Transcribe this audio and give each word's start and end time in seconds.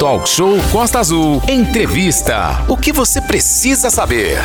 Talk 0.00 0.26
Show 0.26 0.56
Costa 0.72 0.98
Azul. 0.98 1.42
Entrevista. 1.46 2.64
O 2.70 2.74
que 2.74 2.90
você 2.90 3.20
precisa 3.20 3.90
saber? 3.90 4.38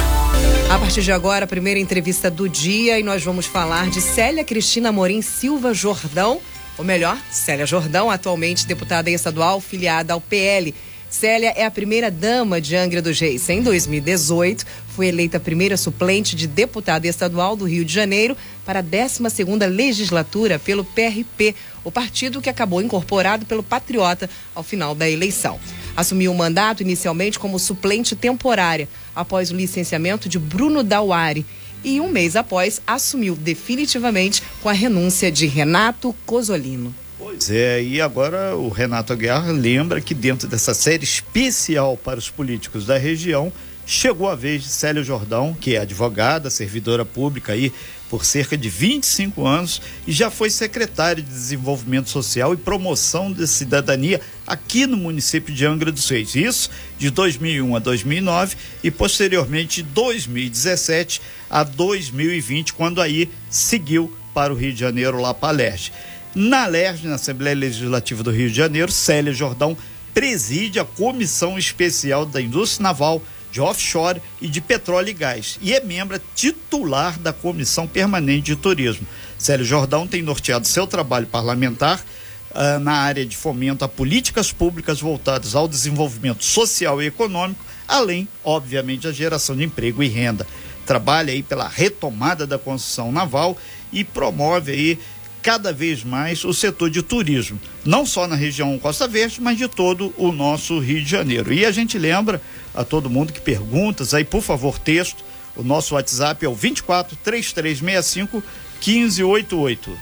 A 0.69 0.77
partir 0.77 1.01
de 1.01 1.13
agora, 1.13 1.45
a 1.45 1.47
primeira 1.47 1.79
entrevista 1.79 2.29
do 2.29 2.49
dia 2.49 2.99
e 2.99 3.03
nós 3.03 3.23
vamos 3.23 3.45
falar 3.45 3.89
de 3.89 4.01
Célia 4.01 4.43
Cristina 4.43 4.91
Morim 4.91 5.21
Silva 5.21 5.73
Jordão, 5.73 6.41
ou 6.77 6.83
melhor, 6.83 7.17
Célia 7.31 7.65
Jordão, 7.65 8.11
atualmente 8.11 8.67
deputada 8.67 9.09
estadual 9.09 9.61
filiada 9.61 10.11
ao 10.11 10.19
PL. 10.19 10.75
Célia 11.15 11.53
é 11.55 11.63
a 11.63 11.71
primeira 11.71 12.11
dama 12.11 12.59
de 12.59 12.75
Angra 12.75 13.01
dos 13.01 13.17
Reis. 13.17 13.47
Em 13.47 13.61
2018, 13.61 14.65
foi 14.93 15.07
eleita 15.07 15.37
a 15.37 15.39
primeira 15.39 15.77
suplente 15.77 16.35
de 16.35 16.45
deputada 16.45 17.07
estadual 17.07 17.55
do 17.55 17.63
Rio 17.63 17.85
de 17.85 17.93
Janeiro 17.93 18.35
para 18.65 18.79
a 18.79 18.83
12ª 18.83 19.65
legislatura 19.65 20.59
pelo 20.59 20.83
PRP, 20.83 21.55
o 21.85 21.91
partido 21.91 22.41
que 22.41 22.49
acabou 22.49 22.81
incorporado 22.81 23.45
pelo 23.45 23.63
Patriota 23.63 24.29
ao 24.53 24.61
final 24.61 24.93
da 24.93 25.09
eleição. 25.09 25.57
Assumiu 25.95 26.33
o 26.33 26.37
mandato 26.37 26.83
inicialmente 26.83 27.39
como 27.39 27.59
suplente 27.59 28.13
temporária, 28.13 28.89
após 29.15 29.51
o 29.51 29.55
licenciamento 29.55 30.27
de 30.27 30.37
Bruno 30.37 30.83
Dauari 30.83 31.45
e 31.81 32.01
um 32.01 32.09
mês 32.09 32.35
após 32.35 32.81
assumiu 32.85 33.37
definitivamente 33.37 34.43
com 34.61 34.67
a 34.67 34.73
renúncia 34.73 35.31
de 35.31 35.45
Renato 35.45 36.13
Cosolino. 36.25 36.93
Pois 37.17 37.49
é, 37.49 37.81
e 37.81 38.01
agora 38.01 38.55
o 38.57 38.67
Renato 38.69 39.13
Aguiar 39.13 39.49
lembra 39.49 40.01
que 40.01 40.13
dentro 40.13 40.47
dessa 40.47 40.73
série 40.73 41.03
especial 41.03 41.95
para 41.95 42.19
os 42.19 42.29
políticos 42.29 42.85
da 42.85 42.97
região, 42.97 43.51
chegou 43.85 44.27
a 44.27 44.35
vez 44.35 44.63
de 44.63 44.69
Célia 44.69 45.03
Jordão, 45.03 45.55
que 45.59 45.75
é 45.75 45.79
advogada, 45.79 46.49
servidora 46.49 47.05
pública 47.05 47.53
aí 47.53 47.71
por 48.09 48.25
cerca 48.25 48.57
de 48.57 48.69
25 48.69 49.45
anos 49.45 49.81
e 50.05 50.11
já 50.11 50.29
foi 50.29 50.49
secretária 50.49 51.23
de 51.23 51.29
Desenvolvimento 51.29 52.09
Social 52.09 52.53
e 52.53 52.57
Promoção 52.57 53.31
da 53.31 53.47
Cidadania 53.47 54.21
aqui 54.45 54.85
no 54.85 54.97
município 54.97 55.53
de 55.53 55.65
Angra 55.65 55.91
dos 55.91 56.09
Reis. 56.09 56.35
Isso 56.35 56.69
de 56.97 57.09
2001 57.09 57.75
a 57.75 57.79
2009 57.79 58.55
e 58.83 58.91
posteriormente 58.91 59.81
de 59.81 59.89
2017 59.89 61.21
a 61.49 61.63
2020, 61.63 62.73
quando 62.73 63.01
aí 63.01 63.29
seguiu 63.49 64.15
para 64.33 64.53
o 64.53 64.55
Rio 64.55 64.73
de 64.73 64.79
Janeiro 64.79 65.19
lá 65.19 65.33
para 65.33 65.49
a 65.49 65.51
Lerge. 65.51 65.91
Na 66.35 66.65
LERJ, 66.67 67.07
na 67.07 67.15
Assembleia 67.15 67.55
Legislativa 67.55 68.21
do 68.21 68.29
Rio 68.29 68.49
de 68.49 68.57
Janeiro, 68.57 68.91
Célia 68.91 69.31
Jordão 69.31 69.77
preside 70.13 70.81
a 70.81 70.83
Comissão 70.83 71.57
Especial 71.57 72.25
da 72.25 72.41
Indústria 72.41 72.83
Naval, 72.83 73.23
de 73.53 73.61
Offshore 73.61 74.21
e 74.41 74.49
de 74.49 74.59
Petróleo 74.59 75.07
e 75.07 75.13
Gás 75.13 75.57
e 75.61 75.73
é 75.73 75.79
membro 75.79 76.19
titular 76.35 77.17
da 77.17 77.31
Comissão 77.31 77.87
Permanente 77.87 78.47
de 78.47 78.57
Turismo. 78.57 79.07
Célia 79.37 79.63
Jordão 79.63 80.05
tem 80.05 80.21
norteado 80.21 80.67
seu 80.67 80.85
trabalho 80.85 81.25
parlamentar 81.25 82.03
uh, 82.51 82.79
na 82.79 82.95
área 82.95 83.25
de 83.25 83.37
fomento 83.37 83.85
a 83.85 83.87
políticas 83.87 84.51
públicas 84.51 84.99
voltadas 84.99 85.55
ao 85.55 85.69
desenvolvimento 85.69 86.43
social 86.43 87.01
e 87.01 87.05
econômico, 87.05 87.63
além, 87.87 88.27
obviamente, 88.43 89.03
da 89.03 89.13
geração 89.13 89.55
de 89.55 89.63
emprego 89.63 90.03
e 90.03 90.09
renda. 90.09 90.45
Trabalha 90.85 91.31
aí 91.31 91.41
pela 91.41 91.69
retomada 91.69 92.45
da 92.45 92.59
construção 92.59 93.09
naval 93.09 93.57
e 93.91 94.03
promove 94.03 94.73
aí 94.73 94.99
cada 95.45 95.71
vez 95.71 96.03
mais 96.03 96.43
o 96.43 96.51
setor 96.51 96.89
de 96.89 97.03
turismo, 97.03 97.61
não 97.85 98.03
só 98.03 98.25
na 98.25 98.35
região 98.35 98.79
Costa 98.79 99.07
Verde, 99.07 99.39
mas 99.39 99.59
de 99.59 99.67
todo 99.67 100.11
o 100.17 100.31
nosso 100.31 100.79
Rio 100.79 101.03
de 101.03 101.07
Janeiro. 101.07 101.53
E 101.53 101.63
a 101.63 101.71
gente 101.71 101.99
lembra 101.99 102.41
a 102.73 102.83
todo 102.83 103.11
mundo 103.11 103.31
que 103.31 103.39
perguntas 103.39 104.15
aí, 104.15 104.25
por 104.25 104.41
favor, 104.41 104.79
texto, 104.79 105.23
o 105.55 105.61
nosso 105.61 105.93
WhatsApp 105.93 106.43
é 106.43 106.49
o 106.49 106.55
24 106.55 107.15
3365 107.23 108.43
1588. 108.83 109.95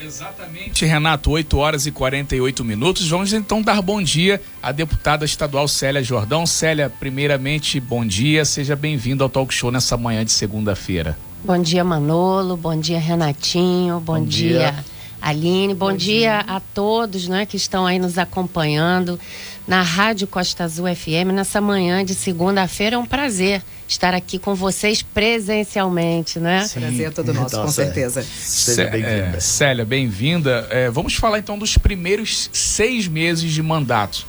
Exatamente, 0.00 0.84
Renato, 0.84 1.32
8 1.32 1.58
horas 1.58 1.86
e 1.86 1.90
48 1.90 2.64
minutos. 2.64 3.08
Vamos 3.08 3.32
então 3.32 3.60
dar 3.60 3.82
bom 3.82 4.00
dia 4.00 4.40
à 4.62 4.70
deputada 4.70 5.24
estadual 5.24 5.66
Célia 5.66 6.00
Jordão. 6.00 6.46
Célia, 6.46 6.88
primeiramente, 6.88 7.80
bom 7.80 8.06
dia, 8.06 8.44
seja 8.44 8.76
bem-vindo 8.76 9.24
ao 9.24 9.28
Talk 9.28 9.52
Show 9.52 9.72
nessa 9.72 9.96
manhã 9.96 10.24
de 10.24 10.30
segunda-feira. 10.30 11.18
Bom 11.44 11.60
dia, 11.60 11.82
Manolo. 11.82 12.56
Bom 12.56 12.78
dia, 12.78 13.00
Renatinho. 13.00 13.98
Bom, 13.98 14.20
bom 14.20 14.24
dia. 14.24 14.58
dia, 14.58 14.84
Aline. 15.20 15.74
Bom, 15.74 15.90
bom 15.90 15.96
dia, 15.96 16.38
dia, 16.38 16.38
a 16.46 16.60
todos 16.60 17.26
né, 17.26 17.44
que 17.44 17.56
estão 17.56 17.84
aí 17.84 17.98
nos 17.98 18.16
acompanhando 18.16 19.18
na 19.66 19.82
Rádio 19.82 20.28
Costa 20.28 20.62
Azul 20.62 20.86
FM 20.94 21.32
nessa 21.34 21.60
manhã 21.60 22.04
de 22.04 22.14
segunda-feira. 22.14 22.94
É 22.94 22.98
um 22.98 23.04
prazer 23.04 23.60
estar 23.88 24.14
aqui 24.14 24.38
com 24.38 24.54
vocês 24.54 25.02
presencialmente, 25.02 26.38
né? 26.38 26.64
Sim. 26.64 26.78
Prazer 26.78 27.06
é 27.08 27.10
todo 27.10 27.34
nosso, 27.34 27.60
com 27.60 27.68
certeza. 27.68 28.22
Seja 28.22 28.88
bem-vinda. 28.88 29.36
É, 29.36 29.40
Célia, 29.40 29.84
bem-vinda. 29.84 30.68
É, 30.70 30.90
vamos 30.90 31.16
falar 31.16 31.40
então 31.40 31.58
dos 31.58 31.76
primeiros 31.76 32.50
seis 32.52 33.08
meses 33.08 33.50
de 33.50 33.62
mandato. 33.62 34.26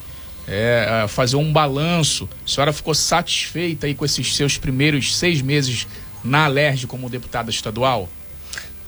É, 0.47 1.05
fazer 1.07 1.35
um 1.35 1.53
balanço. 1.53 2.27
A 2.43 2.49
senhora 2.49 2.73
ficou 2.73 2.95
satisfeita 2.95 3.85
aí 3.85 3.93
com 3.93 4.03
esses 4.03 4.35
seus 4.35 4.57
primeiros 4.57 5.15
seis 5.15 5.43
meses 5.43 5.87
na 6.23 6.45
Alerj 6.45 6.87
como 6.87 7.09
deputada 7.09 7.49
estadual? 7.49 8.07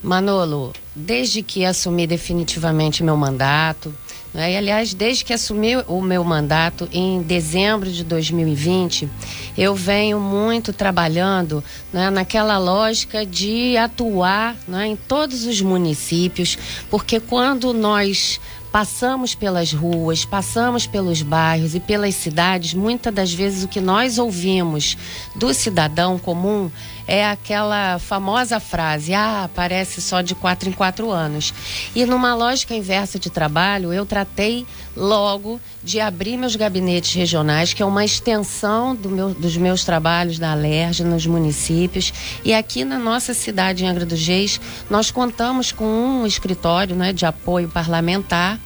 Manolo, 0.02 0.72
desde 0.96 1.42
que 1.42 1.66
assumi 1.66 2.06
definitivamente 2.06 3.04
meu 3.04 3.18
mandato, 3.18 3.94
né, 4.36 4.52
e 4.52 4.58
aliás, 4.58 4.94
desde 4.94 5.24
que 5.24 5.34
assumi 5.34 5.78
o 5.88 6.02
meu 6.02 6.24
mandato 6.24 6.88
em 6.92 7.22
dezembro 7.22 7.90
de 7.90 8.04
2020, 8.04 9.10
eu 9.58 9.74
venho 9.74 10.20
muito 10.20 10.74
trabalhando 10.74 11.64
né, 11.92 12.10
naquela 12.10 12.58
lógica 12.58 13.26
de 13.26 13.78
atuar 13.78 14.56
né, 14.68 14.88
em 14.88 14.96
todos 14.96 15.46
os 15.46 15.62
municípios, 15.62 16.58
porque 16.90 17.20
quando 17.20 17.74
nós 17.74 18.40
passamos 18.76 19.34
pelas 19.34 19.72
ruas, 19.72 20.26
passamos 20.26 20.86
pelos 20.86 21.22
bairros 21.22 21.74
e 21.74 21.80
pelas 21.80 22.14
cidades, 22.14 22.74
muitas 22.74 23.14
das 23.14 23.34
vezes 23.34 23.64
o 23.64 23.70
que 23.70 23.80
nós 23.80 24.18
ouvimos 24.18 24.98
do 25.34 25.54
cidadão 25.54 26.20
comum 26.20 26.70
é 27.08 27.26
aquela 27.26 28.00
famosa 28.00 28.60
frase: 28.60 29.14
ah, 29.14 29.50
parece 29.54 30.02
só 30.02 30.22
de 30.22 30.36
quatro 30.36 30.70
em 30.70 30.72
quatro 30.72 31.12
anos. 31.12 31.54
E 31.96 32.06
numa 32.06 32.36
lógica 32.36 32.74
inversa 32.74 33.20
de 33.20 33.30
trabalho, 33.30 33.94
eu 33.94 34.06
tratei 34.06 34.66
logo 34.96 35.60
de 35.84 36.00
abrir 36.00 36.38
meus 36.38 36.56
gabinetes 36.56 37.14
regionais, 37.14 37.74
que 37.74 37.84
é 37.84 37.86
uma 37.86 38.06
extensão 38.06 38.96
do 38.96 39.10
meu, 39.10 39.34
dos 39.34 39.58
meus 39.58 39.84
trabalhos 39.84 40.40
da 40.40 40.52
Alerj 40.52 41.04
nos 41.04 41.28
municípios. 41.28 42.14
E 42.44 42.54
aqui 42.54 42.84
na 42.84 42.98
nossa 42.98 43.34
cidade, 43.34 43.84
em 43.84 43.88
Angra 43.88 44.06
dos 44.06 44.26
Reis, 44.26 44.60
nós 44.90 45.12
contamos 45.12 45.72
com 45.72 45.86
um 45.86 46.26
escritório 46.26 46.96
né, 46.96 47.14
de 47.14 47.26
apoio 47.26 47.68
parlamentar. 47.68 48.60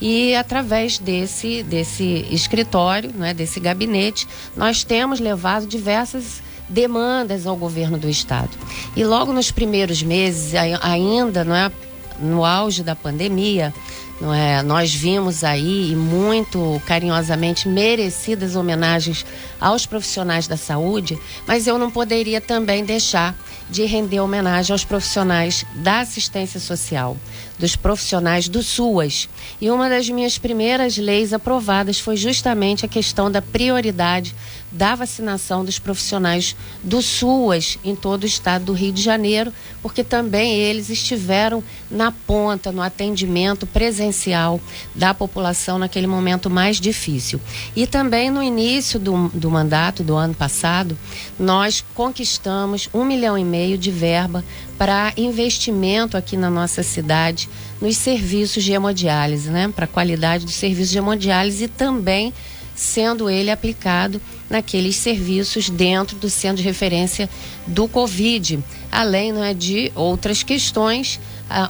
E 0.00 0.34
através 0.34 0.98
desse, 0.98 1.62
desse 1.62 2.26
escritório, 2.30 3.12
né, 3.14 3.34
desse 3.34 3.60
gabinete, 3.60 4.26
nós 4.56 4.84
temos 4.84 5.20
levado 5.20 5.66
diversas 5.66 6.42
demandas 6.68 7.46
ao 7.46 7.56
governo 7.56 7.98
do 7.98 8.08
estado. 8.08 8.50
E 8.96 9.04
logo 9.04 9.32
nos 9.32 9.50
primeiros 9.50 10.02
meses, 10.02 10.52
ainda 10.82 11.44
não 11.44 11.54
é, 11.54 11.70
no 12.18 12.44
auge 12.44 12.82
da 12.82 12.94
pandemia, 12.94 13.72
não 14.20 14.32
é, 14.32 14.62
nós 14.62 14.94
vimos 14.94 15.42
aí 15.42 15.90
e 15.90 15.96
muito 15.96 16.80
carinhosamente 16.86 17.68
merecidas 17.68 18.54
homenagens 18.54 19.26
aos 19.60 19.86
profissionais 19.86 20.46
da 20.46 20.56
saúde, 20.56 21.18
mas 21.46 21.66
eu 21.66 21.78
não 21.78 21.90
poderia 21.90 22.40
também 22.40 22.84
deixar 22.84 23.36
de 23.68 23.84
render 23.84 24.20
homenagem 24.20 24.72
aos 24.72 24.84
profissionais 24.84 25.64
da 25.74 26.00
assistência 26.00 26.60
social, 26.60 27.16
dos 27.58 27.74
profissionais 27.74 28.48
do 28.48 28.62
SUAS. 28.62 29.28
E 29.60 29.70
uma 29.70 29.88
das 29.88 30.08
minhas 30.08 30.38
primeiras 30.38 30.96
leis 30.96 31.32
aprovadas 31.32 31.98
foi 31.98 32.16
justamente 32.16 32.84
a 32.84 32.88
questão 32.88 33.30
da 33.30 33.42
prioridade 33.42 34.34
da 34.74 34.96
vacinação 34.96 35.64
dos 35.64 35.78
profissionais 35.78 36.56
do 36.82 37.00
SUAS 37.00 37.78
em 37.84 37.94
todo 37.94 38.24
o 38.24 38.26
estado 38.26 38.64
do 38.64 38.72
Rio 38.72 38.92
de 38.92 39.00
Janeiro, 39.00 39.52
porque 39.80 40.02
também 40.02 40.52
eles 40.54 40.90
estiveram 40.90 41.62
na 41.88 42.10
ponta, 42.10 42.72
no 42.72 42.82
atendimento 42.82 43.66
presencial 43.66 44.60
da 44.94 45.14
população 45.14 45.78
naquele 45.78 46.08
momento 46.08 46.50
mais 46.50 46.80
difícil. 46.80 47.40
E 47.76 47.86
também 47.86 48.30
no 48.30 48.42
início 48.42 48.98
do, 48.98 49.28
do 49.28 49.48
mandato 49.48 50.02
do 50.02 50.16
ano 50.16 50.34
passado, 50.34 50.98
nós 51.38 51.84
conquistamos 51.94 52.88
um 52.92 53.04
milhão 53.04 53.38
e 53.38 53.44
meio 53.44 53.78
de 53.78 53.92
verba 53.92 54.44
para 54.76 55.12
investimento 55.16 56.16
aqui 56.16 56.36
na 56.36 56.50
nossa 56.50 56.82
cidade 56.82 57.48
nos 57.80 57.96
serviços 57.96 58.64
de 58.64 58.72
hemodiálise, 58.72 59.50
né? 59.50 59.72
Para 59.72 59.84
a 59.84 59.88
qualidade 59.88 60.44
dos 60.44 60.54
serviços 60.54 60.90
de 60.90 60.98
hemodiálise 60.98 61.64
e 61.64 61.68
também 61.68 62.32
sendo 62.74 63.30
ele 63.30 63.50
aplicado 63.50 64.20
naqueles 64.48 64.96
serviços 64.96 65.70
dentro 65.70 66.16
do 66.16 66.28
centro 66.28 66.58
de 66.58 66.62
referência 66.62 67.28
do 67.66 67.88
Covid, 67.88 68.58
além 68.90 69.32
né, 69.32 69.54
de 69.54 69.92
outras 69.94 70.42
questões, 70.42 71.20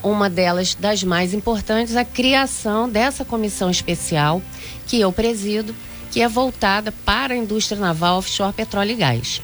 uma 0.03 0.31
delas 0.31 0.75
das 0.75 1.03
mais 1.03 1.35
importantes, 1.35 1.97
a 1.97 2.05
criação 2.05 2.89
dessa 2.89 3.25
comissão 3.25 3.71
especial 3.71 4.41
que 4.87 5.01
eu 5.01 5.13
presido, 5.13 5.75
que 6.11 6.21
é 6.21 6.29
voltada 6.29 6.93
para 7.05 7.35
a 7.35 7.37
indústria 7.37 7.81
naval, 7.81 8.19
offshore, 8.19 8.53
petróleo 8.53 8.93
e 8.93 8.97
gás. 8.97 9.43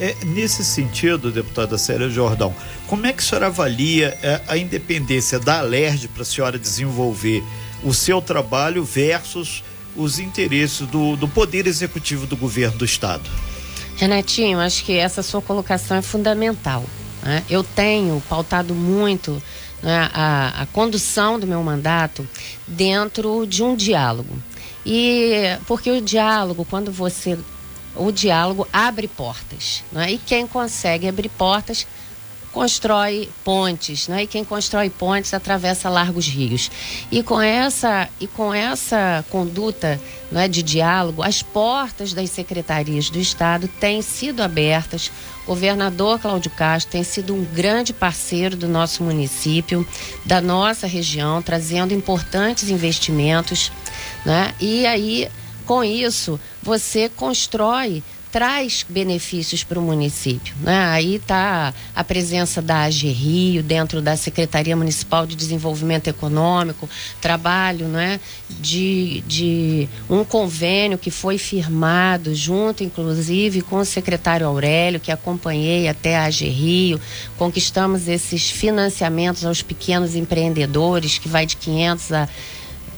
É, 0.00 0.16
nesse 0.24 0.64
sentido, 0.64 1.30
deputada 1.30 1.76
Célia 1.76 2.08
Jordão, 2.08 2.54
como 2.86 3.06
é 3.06 3.12
que 3.12 3.22
a 3.22 3.26
senhora 3.26 3.46
avalia 3.46 4.18
é, 4.22 4.40
a 4.48 4.56
independência 4.56 5.38
da 5.38 5.58
Alerj 5.58 6.08
para 6.08 6.22
a 6.22 6.24
senhora 6.24 6.58
desenvolver 6.58 7.42
o 7.82 7.92
seu 7.92 8.20
trabalho 8.22 8.84
versus 8.84 9.62
os 9.96 10.18
interesses 10.18 10.86
do, 10.86 11.16
do 11.16 11.28
poder 11.28 11.66
executivo 11.66 12.26
do 12.26 12.36
governo 12.36 12.78
do 12.78 12.84
estado. 12.84 13.28
Renatinho, 13.96 14.58
acho 14.58 14.84
que 14.84 14.96
essa 14.96 15.22
sua 15.22 15.42
colocação 15.42 15.96
é 15.96 16.02
fundamental. 16.02 16.84
Né? 17.22 17.44
Eu 17.48 17.62
tenho 17.62 18.20
pautado 18.28 18.74
muito 18.74 19.42
né, 19.82 20.10
a, 20.12 20.62
a 20.62 20.66
condução 20.66 21.38
do 21.38 21.46
meu 21.46 21.62
mandato 21.62 22.26
dentro 22.66 23.46
de 23.46 23.62
um 23.62 23.76
diálogo. 23.76 24.36
E 24.84 25.58
porque 25.66 25.90
o 25.90 26.00
diálogo, 26.00 26.66
quando 26.68 26.90
você. 26.90 27.38
O 27.94 28.10
diálogo 28.10 28.66
abre 28.72 29.06
portas. 29.06 29.84
Né? 29.92 30.12
E 30.12 30.18
quem 30.18 30.46
consegue 30.46 31.06
abrir 31.06 31.28
portas 31.28 31.86
constrói 32.52 33.28
pontes, 33.44 34.08
né? 34.08 34.24
E 34.24 34.26
quem 34.26 34.44
constrói 34.44 34.90
pontes 34.90 35.32
atravessa 35.32 35.88
largos 35.88 36.28
rios. 36.28 36.70
E 37.10 37.22
com 37.22 37.40
essa 37.40 38.08
e 38.20 38.26
com 38.26 38.52
essa 38.52 39.24
conduta, 39.30 40.00
né, 40.30 40.46
de 40.48 40.62
diálogo, 40.62 41.22
as 41.22 41.42
portas 41.42 42.12
das 42.12 42.30
secretarias 42.30 43.10
do 43.10 43.18
estado 43.18 43.68
têm 43.80 44.02
sido 44.02 44.42
abertas. 44.42 45.10
O 45.44 45.48
governador 45.48 46.20
Cláudio 46.20 46.50
Castro 46.52 46.92
tem 46.92 47.02
sido 47.02 47.34
um 47.34 47.44
grande 47.44 47.92
parceiro 47.92 48.56
do 48.56 48.68
nosso 48.68 49.02
município, 49.02 49.86
da 50.24 50.40
nossa 50.40 50.86
região, 50.86 51.42
trazendo 51.42 51.92
importantes 51.92 52.70
investimentos, 52.70 53.72
né? 54.24 54.54
E 54.60 54.86
aí, 54.86 55.28
com 55.66 55.82
isso, 55.82 56.38
você 56.62 57.08
constrói 57.08 58.02
traz 58.32 58.84
benefícios 58.88 59.62
para 59.62 59.78
o 59.78 59.82
município. 59.82 60.54
Né? 60.62 60.86
Aí 60.86 61.16
está 61.16 61.74
a 61.94 62.02
presença 62.02 62.62
da 62.62 62.84
AG 62.84 63.06
Rio 63.08 63.62
dentro 63.62 64.00
da 64.00 64.16
Secretaria 64.16 64.74
Municipal 64.74 65.26
de 65.26 65.36
Desenvolvimento 65.36 66.08
Econômico, 66.08 66.88
trabalho 67.20 67.86
né, 67.86 68.18
de, 68.48 69.22
de 69.26 69.88
um 70.08 70.24
convênio 70.24 70.96
que 70.96 71.10
foi 71.10 71.36
firmado 71.36 72.34
junto, 72.34 72.82
inclusive, 72.82 73.60
com 73.60 73.76
o 73.76 73.84
secretário 73.84 74.46
Aurélio, 74.46 74.98
que 74.98 75.12
acompanhei 75.12 75.86
até 75.86 76.16
a 76.16 76.24
AG 76.24 76.48
Rio. 76.48 76.98
Conquistamos 77.36 78.08
esses 78.08 78.50
financiamentos 78.50 79.44
aos 79.44 79.60
pequenos 79.60 80.16
empreendedores, 80.16 81.18
que 81.18 81.28
vai 81.28 81.44
de 81.44 81.56
500 81.56 82.12
a 82.12 82.28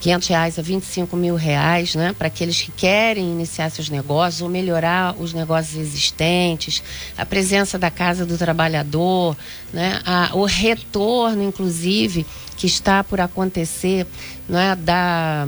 500 0.00 0.29
reais 0.29 0.58
a 0.58 0.62
25 0.62 1.17
mil 1.17 1.35
reais, 1.35 1.94
né? 1.94 2.14
Para 2.17 2.29
aqueles 2.29 2.61
que 2.61 2.70
querem 2.73 3.31
iniciar 3.31 3.70
seus 3.70 3.88
negócios 3.88 4.43
ou 4.43 4.49
melhorar 4.49 5.14
os 5.19 5.32
negócios 5.32 5.76
existentes, 5.76 6.82
a 7.17 7.25
presença 7.25 7.79
da 7.79 7.91
Casa 7.91 8.26
do 8.26 8.37
Trabalhador, 8.37 9.37
né? 9.73 10.00
A, 10.05 10.31
o 10.35 10.44
retorno, 10.44 11.43
inclusive, 11.43 12.26
que 12.56 12.67
está 12.67 13.02
por 13.02 13.20
acontecer, 13.20 14.06
né? 14.49 14.76
Da 14.76 15.46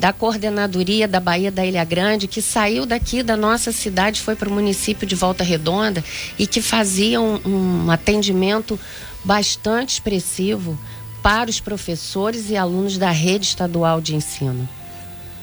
da 0.00 0.14
coordenadoria 0.14 1.06
da 1.06 1.20
Bahia 1.20 1.52
da 1.52 1.64
Ilha 1.64 1.84
Grande, 1.84 2.26
que 2.26 2.40
saiu 2.40 2.86
daqui 2.86 3.22
da 3.22 3.36
nossa 3.36 3.70
cidade, 3.70 4.22
foi 4.22 4.34
para 4.34 4.48
o 4.48 4.52
município 4.52 5.06
de 5.06 5.14
Volta 5.14 5.44
Redonda 5.44 6.02
e 6.38 6.46
que 6.46 6.62
fazia 6.62 7.20
um, 7.20 7.38
um 7.44 7.90
atendimento 7.90 8.80
bastante 9.22 9.90
expressivo 9.90 10.78
para 11.22 11.50
os 11.50 11.60
professores 11.60 12.50
e 12.50 12.56
alunos 12.56 12.98
da 12.98 13.10
rede 13.10 13.46
estadual 13.46 14.00
de 14.00 14.14
ensino. 14.14 14.68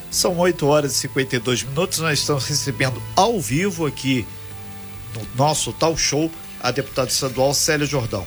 São 0.10 0.38
8 0.38 0.66
horas 0.66 0.94
e 0.94 0.96
52 0.96 1.64
minutos. 1.64 2.00
Nós 2.00 2.20
estamos 2.20 2.46
recebendo 2.48 3.02
ao 3.16 3.40
vivo 3.40 3.86
aqui 3.86 4.26
no 5.14 5.22
nosso 5.36 5.72
tal 5.74 5.98
show 5.98 6.32
a 6.62 6.72
deputada 6.72 7.10
estadual 7.10 7.54
Célia 7.54 7.86
Jordão. 7.86 8.26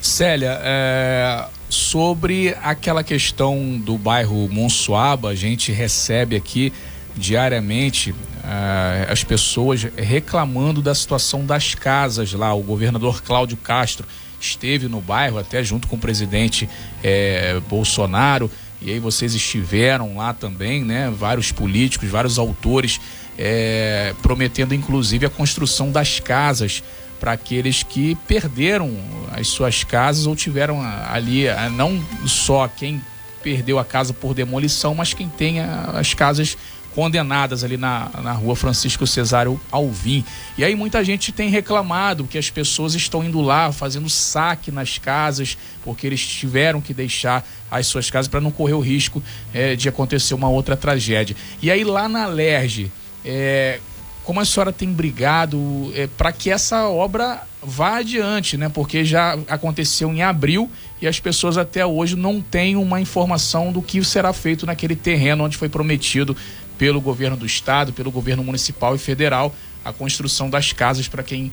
Célia, 0.00 0.60
é, 0.62 1.46
sobre 1.68 2.54
aquela 2.62 3.02
questão 3.02 3.78
do 3.78 3.96
bairro 3.96 4.48
Monsuaba, 4.50 5.30
a 5.30 5.34
gente 5.34 5.72
recebe 5.72 6.36
aqui 6.36 6.72
diariamente 7.16 8.14
é, 8.44 9.10
as 9.10 9.24
pessoas 9.24 9.82
reclamando 9.96 10.82
da 10.82 10.94
situação 10.94 11.46
das 11.46 11.74
casas 11.74 12.32
lá. 12.32 12.52
O 12.52 12.62
governador 12.62 13.22
Cláudio 13.22 13.56
Castro 13.56 14.06
esteve 14.44 14.88
no 14.88 15.00
bairro, 15.00 15.38
até 15.38 15.62
junto 15.62 15.88
com 15.88 15.96
o 15.96 15.98
presidente 15.98 16.68
é, 17.02 17.60
Bolsonaro, 17.68 18.50
e 18.80 18.90
aí 18.90 18.98
vocês 18.98 19.34
estiveram 19.34 20.16
lá 20.16 20.34
também, 20.34 20.84
né? 20.84 21.10
Vários 21.16 21.50
políticos, 21.50 22.08
vários 22.08 22.38
autores, 22.38 23.00
é, 23.38 24.14
prometendo 24.22 24.74
inclusive 24.74 25.24
a 25.24 25.30
construção 25.30 25.90
das 25.90 26.20
casas 26.20 26.82
para 27.18 27.32
aqueles 27.32 27.82
que 27.82 28.14
perderam 28.28 28.94
as 29.32 29.48
suas 29.48 29.82
casas 29.82 30.26
ou 30.26 30.36
tiveram 30.36 30.82
ali, 30.82 31.44
não 31.74 32.04
só 32.26 32.68
quem 32.68 33.00
perdeu 33.42 33.78
a 33.78 33.84
casa 33.84 34.12
por 34.12 34.34
demolição, 34.34 34.94
mas 34.94 35.14
quem 35.14 35.28
tem 35.28 35.60
as 35.60 36.12
casas 36.12 36.56
condenadas 36.94 37.64
ali 37.64 37.76
na, 37.76 38.08
na 38.22 38.32
rua 38.32 38.54
Francisco 38.54 39.06
Cesário 39.06 39.60
Alvim. 39.70 40.24
E 40.56 40.64
aí 40.64 40.74
muita 40.74 41.04
gente 41.04 41.32
tem 41.32 41.50
reclamado 41.50 42.24
que 42.24 42.38
as 42.38 42.50
pessoas 42.50 42.94
estão 42.94 43.24
indo 43.24 43.40
lá 43.40 43.72
fazendo 43.72 44.08
saque 44.08 44.70
nas 44.70 44.96
casas, 44.98 45.58
porque 45.82 46.06
eles 46.06 46.24
tiveram 46.24 46.80
que 46.80 46.94
deixar 46.94 47.46
as 47.70 47.86
suas 47.86 48.10
casas 48.10 48.28
para 48.28 48.40
não 48.40 48.50
correr 48.50 48.74
o 48.74 48.80
risco 48.80 49.22
é, 49.52 49.74
de 49.74 49.88
acontecer 49.88 50.34
uma 50.34 50.48
outra 50.48 50.76
tragédia. 50.76 51.36
E 51.60 51.70
aí 51.70 51.82
lá 51.82 52.08
na 52.08 52.26
Lerge, 52.26 52.92
é, 53.24 53.80
como 54.22 54.40
a 54.40 54.44
senhora 54.44 54.72
tem 54.72 54.90
brigado 54.90 55.92
é, 55.94 56.06
para 56.06 56.32
que 56.32 56.50
essa 56.50 56.88
obra 56.88 57.42
vá 57.62 57.98
adiante, 57.98 58.56
né? 58.56 58.68
Porque 58.68 59.04
já 59.04 59.38
aconteceu 59.48 60.12
em 60.12 60.22
abril 60.22 60.70
e 61.00 61.06
as 61.06 61.20
pessoas 61.20 61.58
até 61.58 61.84
hoje 61.84 62.16
não 62.16 62.40
têm 62.40 62.76
uma 62.76 63.00
informação 63.00 63.72
do 63.72 63.82
que 63.82 64.02
será 64.04 64.32
feito 64.32 64.64
naquele 64.64 64.96
terreno 64.96 65.44
onde 65.44 65.56
foi 65.56 65.68
prometido 65.68 66.36
pelo 66.78 67.00
governo 67.00 67.36
do 67.36 67.46
estado, 67.46 67.92
pelo 67.92 68.10
governo 68.10 68.42
municipal 68.42 68.94
e 68.94 68.98
federal, 68.98 69.54
a 69.84 69.92
construção 69.92 70.48
das 70.48 70.72
casas 70.72 71.08
para 71.08 71.22
quem 71.22 71.52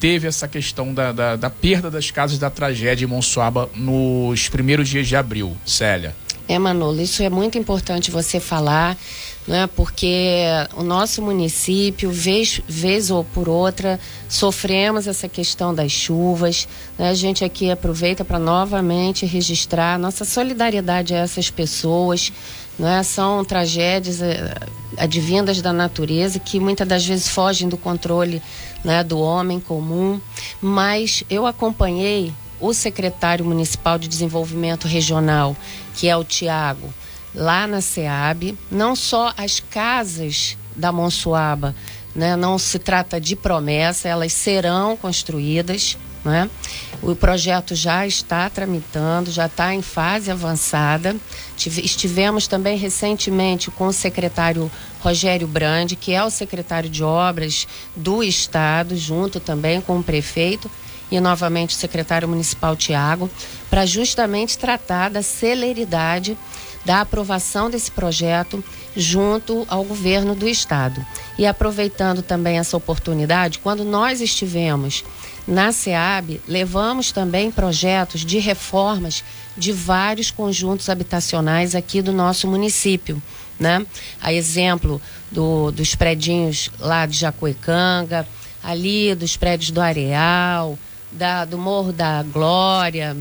teve 0.00 0.26
essa 0.26 0.48
questão 0.48 0.92
da, 0.92 1.12
da, 1.12 1.36
da, 1.36 1.48
perda 1.48 1.88
das 1.88 2.10
casas 2.10 2.36
da 2.36 2.50
tragédia 2.50 3.04
em 3.04 3.08
Monsuaba 3.08 3.70
nos 3.74 4.48
primeiros 4.48 4.88
dias 4.88 5.06
de 5.06 5.14
abril. 5.14 5.56
Célia. 5.64 6.16
É, 6.48 6.58
Manolo, 6.58 7.00
isso 7.00 7.22
é 7.22 7.30
muito 7.30 7.56
importante 7.56 8.10
você 8.10 8.40
falar, 8.40 8.98
né? 9.46 9.68
porque 9.76 10.44
o 10.76 10.82
nosso 10.82 11.22
município, 11.22 12.10
vez, 12.10 12.60
vez 12.66 13.12
ou 13.12 13.22
por 13.22 13.48
outra, 13.48 14.00
sofremos 14.28 15.06
essa 15.06 15.28
questão 15.28 15.72
das 15.72 15.92
chuvas. 15.92 16.66
Né? 16.98 17.10
A 17.10 17.14
gente 17.14 17.44
aqui 17.44 17.70
aproveita 17.70 18.24
para 18.24 18.40
novamente 18.40 19.24
registrar 19.24 19.98
nossa 20.00 20.24
solidariedade 20.24 21.14
a 21.14 21.18
essas 21.18 21.48
pessoas 21.48 22.32
é? 22.80 23.02
São 23.02 23.44
tragédias 23.44 24.20
eh, 24.22 24.54
advindas 24.96 25.60
da 25.60 25.72
natureza 25.72 26.38
que 26.38 26.58
muitas 26.58 26.86
das 26.86 27.04
vezes 27.04 27.28
fogem 27.28 27.68
do 27.68 27.76
controle 27.76 28.42
né, 28.84 29.04
do 29.04 29.18
homem 29.18 29.60
comum. 29.60 30.20
Mas 30.60 31.24
eu 31.28 31.46
acompanhei 31.46 32.32
o 32.60 32.72
secretário 32.72 33.44
municipal 33.44 33.98
de 33.98 34.08
desenvolvimento 34.08 34.86
regional, 34.86 35.56
que 35.94 36.08
é 36.08 36.16
o 36.16 36.24
Tiago, 36.24 36.92
lá 37.34 37.66
na 37.66 37.80
SEAB, 37.80 38.56
não 38.70 38.94
só 38.94 39.32
as 39.36 39.58
casas 39.58 40.56
da 40.76 40.92
Monsuaba, 40.92 41.74
né, 42.14 42.36
não 42.36 42.58
se 42.58 42.78
trata 42.78 43.20
de 43.20 43.34
promessa, 43.34 44.08
elas 44.08 44.32
serão 44.32 44.96
construídas. 44.96 45.98
Né? 46.24 46.48
O 47.02 47.16
projeto 47.16 47.74
já 47.74 48.06
está 48.06 48.48
tramitando, 48.48 49.28
já 49.28 49.46
está 49.46 49.74
em 49.74 49.82
fase 49.82 50.30
avançada. 50.30 51.16
Estivemos 51.56 52.46
também 52.46 52.78
recentemente 52.78 53.72
com 53.72 53.88
o 53.88 53.92
secretário 53.92 54.70
Rogério 55.00 55.48
Brandi, 55.48 55.96
que 55.96 56.12
é 56.12 56.22
o 56.22 56.30
secretário 56.30 56.88
de 56.88 57.02
obras 57.02 57.66
do 57.96 58.22
Estado, 58.22 58.96
junto 58.96 59.40
também 59.40 59.80
com 59.80 59.98
o 59.98 60.02
prefeito 60.02 60.70
e 61.10 61.18
novamente 61.18 61.74
o 61.74 61.78
secretário 61.78 62.28
municipal 62.28 62.76
Tiago, 62.76 63.28
para 63.68 63.84
justamente 63.84 64.56
tratar 64.56 65.10
da 65.10 65.22
celeridade 65.22 66.38
da 66.84 67.00
aprovação 67.00 67.68
desse 67.68 67.90
projeto 67.90 68.62
junto 68.96 69.64
ao 69.68 69.84
governo 69.84 70.34
do 70.34 70.48
estado. 70.48 71.04
E 71.38 71.46
aproveitando 71.46 72.22
também 72.22 72.58
essa 72.58 72.76
oportunidade, 72.76 73.58
quando 73.58 73.84
nós 73.84 74.20
estivemos 74.20 75.04
na 75.46 75.72
SEAB, 75.72 76.40
levamos 76.46 77.10
também 77.10 77.50
projetos 77.50 78.24
de 78.24 78.38
reformas 78.38 79.24
de 79.56 79.72
vários 79.72 80.30
conjuntos 80.30 80.88
habitacionais 80.88 81.74
aqui 81.74 82.00
do 82.00 82.12
nosso 82.12 82.46
município. 82.46 83.20
Né? 83.58 83.84
A 84.20 84.32
exemplo 84.32 85.00
do, 85.30 85.70
dos 85.70 85.94
predinhos 85.94 86.70
lá 86.78 87.06
de 87.06 87.16
Jacuecanga, 87.16 88.26
ali 88.62 89.14
dos 89.14 89.36
prédios 89.36 89.70
do 89.70 89.80
Areal, 89.80 90.78
da, 91.10 91.44
do 91.44 91.58
Morro 91.58 91.92
da 91.92 92.22
Glória, 92.22 93.16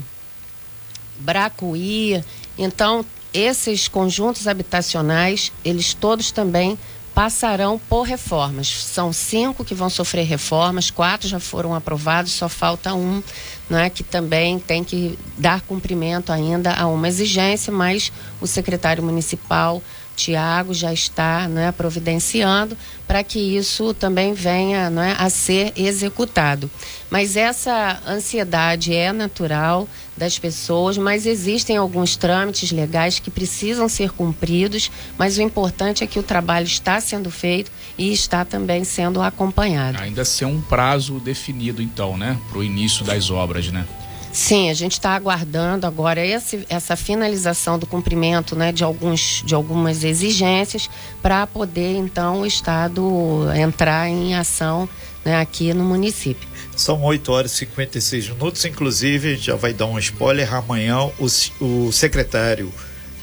Bracuí. 1.19 2.23
Então, 2.57 3.05
esses 3.33 3.87
conjuntos 3.87 4.47
habitacionais, 4.47 5.51
eles 5.63 5.93
todos 5.93 6.31
também 6.31 6.77
passarão 7.13 7.79
por 7.89 8.03
reformas. 8.03 8.67
São 8.67 9.11
cinco 9.11 9.65
que 9.65 9.75
vão 9.75 9.89
sofrer 9.89 10.25
reformas, 10.25 10.89
quatro 10.89 11.27
já 11.27 11.39
foram 11.39 11.75
aprovados, 11.75 12.31
só 12.31 12.47
falta 12.47 12.93
um, 12.93 13.21
né, 13.69 13.89
que 13.89 14.03
também 14.03 14.59
tem 14.59 14.83
que 14.83 15.17
dar 15.37 15.61
cumprimento 15.61 16.31
ainda 16.31 16.73
a 16.73 16.87
uma 16.87 17.07
exigência, 17.07 17.71
mas 17.71 18.11
o 18.39 18.47
secretário 18.47 19.03
municipal 19.03 19.81
Tiago 20.21 20.73
já 20.73 20.93
está 20.93 21.47
né, 21.47 21.71
providenciando 21.71 22.77
para 23.07 23.23
que 23.23 23.39
isso 23.39 23.93
também 23.93 24.33
venha 24.33 24.89
né, 24.89 25.15
a 25.17 25.29
ser 25.29 25.73
executado. 25.75 26.69
Mas 27.09 27.35
essa 27.35 27.99
ansiedade 28.07 28.95
é 28.95 29.11
natural 29.11 29.87
das 30.15 30.37
pessoas, 30.37 30.97
mas 30.97 31.25
existem 31.25 31.77
alguns 31.77 32.15
trâmites 32.15 32.71
legais 32.71 33.19
que 33.19 33.31
precisam 33.31 33.89
ser 33.89 34.11
cumpridos, 34.11 34.91
mas 35.17 35.37
o 35.37 35.41
importante 35.41 36.03
é 36.03 36.07
que 36.07 36.19
o 36.19 36.23
trabalho 36.23 36.67
está 36.67 37.01
sendo 37.01 37.31
feito 37.31 37.71
e 37.97 38.13
está 38.13 38.45
também 38.45 38.83
sendo 38.83 39.21
acompanhado. 39.21 39.97
Ainda 39.99 40.23
ser 40.23 40.45
um 40.45 40.61
prazo 40.61 41.19
definido, 41.19 41.81
então, 41.81 42.15
né, 42.15 42.37
para 42.49 42.59
o 42.59 42.63
início 42.63 43.03
das 43.03 43.31
obras, 43.31 43.71
né? 43.71 43.87
Sim, 44.33 44.69
a 44.69 44.73
gente 44.73 44.93
está 44.93 45.11
aguardando 45.11 45.85
agora 45.85 46.25
esse, 46.25 46.65
essa 46.69 46.95
finalização 46.95 47.77
do 47.77 47.85
cumprimento 47.85 48.55
né, 48.55 48.71
de, 48.71 48.83
alguns, 48.83 49.43
de 49.45 49.53
algumas 49.53 50.03
exigências 50.03 50.89
para 51.21 51.45
poder 51.45 51.97
então 51.97 52.41
o 52.41 52.45
Estado 52.45 53.45
entrar 53.55 54.07
em 54.07 54.33
ação 54.33 54.87
né, 55.25 55.39
aqui 55.39 55.73
no 55.73 55.83
município. 55.83 56.47
São 56.75 57.03
8 57.03 57.31
horas 57.31 57.51
e 57.53 57.57
56 57.57 58.29
minutos, 58.29 58.63
inclusive, 58.63 59.27
a 59.27 59.35
gente 59.35 59.45
já 59.45 59.55
vai 59.55 59.73
dar 59.73 59.85
um 59.85 59.99
spoiler. 59.99 60.53
Amanhã 60.53 61.11
o, 61.19 61.25
o 61.59 61.91
secretário 61.91 62.71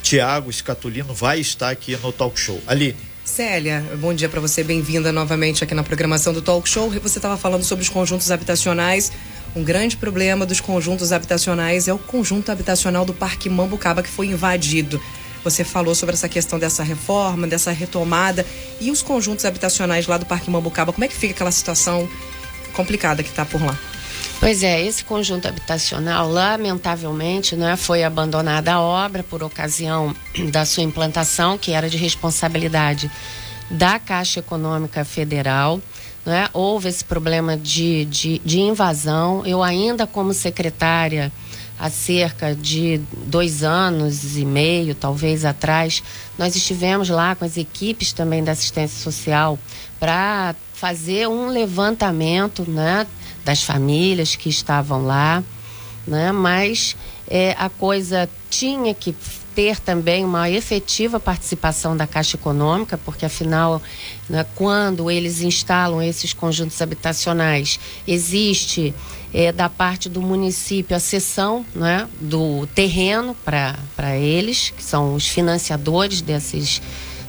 Tiago 0.02 0.50
Escatolino 0.50 1.14
vai 1.14 1.40
estar 1.40 1.70
aqui 1.70 1.96
no 1.96 2.12
talk 2.12 2.38
show. 2.38 2.60
Aline. 2.66 3.08
Célia, 3.24 3.84
bom 4.00 4.14
dia 4.14 4.28
para 4.28 4.40
você, 4.40 4.64
bem-vinda 4.64 5.12
novamente 5.12 5.62
aqui 5.62 5.74
na 5.74 5.82
programação 5.82 6.32
do 6.32 6.40
Talk 6.40 6.66
Show. 6.66 6.88
Você 6.88 7.18
estava 7.18 7.36
falando 7.36 7.62
sobre 7.62 7.82
os 7.82 7.88
conjuntos 7.90 8.30
habitacionais. 8.30 9.12
Um 9.57 9.64
grande 9.64 9.97
problema 9.97 10.45
dos 10.45 10.61
conjuntos 10.61 11.12
habitacionais 11.12 11.88
é 11.88 11.93
o 11.93 11.99
conjunto 11.99 12.52
habitacional 12.52 13.05
do 13.05 13.14
Parque 13.14 13.49
Mambucaba 13.49 14.02
que 14.02 14.09
foi 14.09 14.26
invadido. 14.26 15.00
Você 15.43 15.64
falou 15.64 15.95
sobre 15.95 16.14
essa 16.14 16.28
questão 16.28 16.59
dessa 16.59 16.83
reforma, 16.83 17.47
dessa 17.47 17.71
retomada 17.71 18.45
e 18.81 18.90
os 18.90 19.02
conjuntos 19.02 19.45
habitacionais 19.45 20.07
lá 20.07 20.19
do 20.19 20.26
Parque 20.26 20.50
Mambucaba. 20.50 20.93
Como 20.93 21.05
é 21.05 21.09
que 21.09 21.17
fica 21.17 21.33
aquela 21.33 21.52
situação 21.52 22.09
complicada 22.75 23.23
que 23.23 23.31
está 23.31 23.45
por 23.45 23.62
lá? 23.62 23.78
Pois 24.40 24.62
é, 24.62 24.81
esse 24.81 25.02
conjunto 25.05 25.49
habitacional, 25.49 26.31
lamentavelmente, 26.31 27.57
né, 27.57 27.76
foi 27.76 28.05
abandonada 28.05 28.73
a 28.73 28.81
obra 28.81 29.25
por 29.25 29.43
ocasião 29.43 30.14
da 30.52 30.64
sua 30.64 30.85
implantação, 30.85 31.59
que 31.59 31.73
era 31.73 31.90
de 31.90 31.97
responsabilidade 31.97 33.11
da 33.71 33.99
Caixa 33.99 34.38
Econômica 34.38 35.05
Federal. 35.05 35.81
Né? 36.28 36.47
Houve 36.52 36.90
esse 36.90 37.02
problema 37.02 37.56
de, 37.56 38.04
de, 38.04 38.38
de 38.44 38.61
invasão. 38.61 39.47
Eu 39.47 39.62
ainda 39.62 40.06
como 40.06 40.35
secretária 40.35 41.32
há 41.78 41.88
cerca 41.88 42.54
de 42.54 43.00
dois 43.25 43.62
anos 43.62 44.37
e 44.37 44.44
meio, 44.44 44.94
talvez 44.94 45.47
atrás, 45.47 46.02
nós 46.37 46.54
estivemos 46.54 47.08
lá 47.08 47.35
com 47.35 47.47
as 47.47 47.56
equipes 47.56 48.12
também 48.12 48.44
da 48.44 48.52
assistência 48.52 49.02
social 49.02 49.58
para 49.99 50.54
fazer 50.75 51.26
um 51.26 51.47
levantamento 51.47 52.70
né, 52.70 53.06
das 53.42 53.62
famílias 53.62 54.37
que 54.37 54.50
estavam 54.50 55.06
lá, 55.06 55.42
né, 56.06 56.30
mas 56.30 56.94
é, 57.26 57.56
a 57.58 57.70
coisa 57.70 58.28
tinha 58.50 58.92
que 58.92 59.16
ter 59.58 59.80
também 59.80 60.24
uma 60.24 60.48
efetiva 60.48 61.18
participação 61.18 61.96
da 61.96 62.06
Caixa 62.06 62.36
Econômica, 62.36 62.96
porque 62.96 63.26
afinal, 63.26 63.82
né, 64.28 64.46
quando 64.54 65.10
eles 65.10 65.40
instalam 65.40 66.00
esses 66.00 66.32
conjuntos 66.32 66.80
habitacionais, 66.80 67.80
existe 68.06 68.94
é, 69.34 69.50
da 69.50 69.68
parte 69.68 70.08
do 70.08 70.22
município 70.22 70.96
a 70.96 71.00
cessão 71.00 71.66
né, 71.74 72.06
do 72.20 72.68
terreno 72.68 73.34
para 73.44 74.16
eles, 74.16 74.70
que 74.70 74.84
são 74.84 75.16
os 75.16 75.26
financiadores 75.26 76.20
desses, 76.20 76.80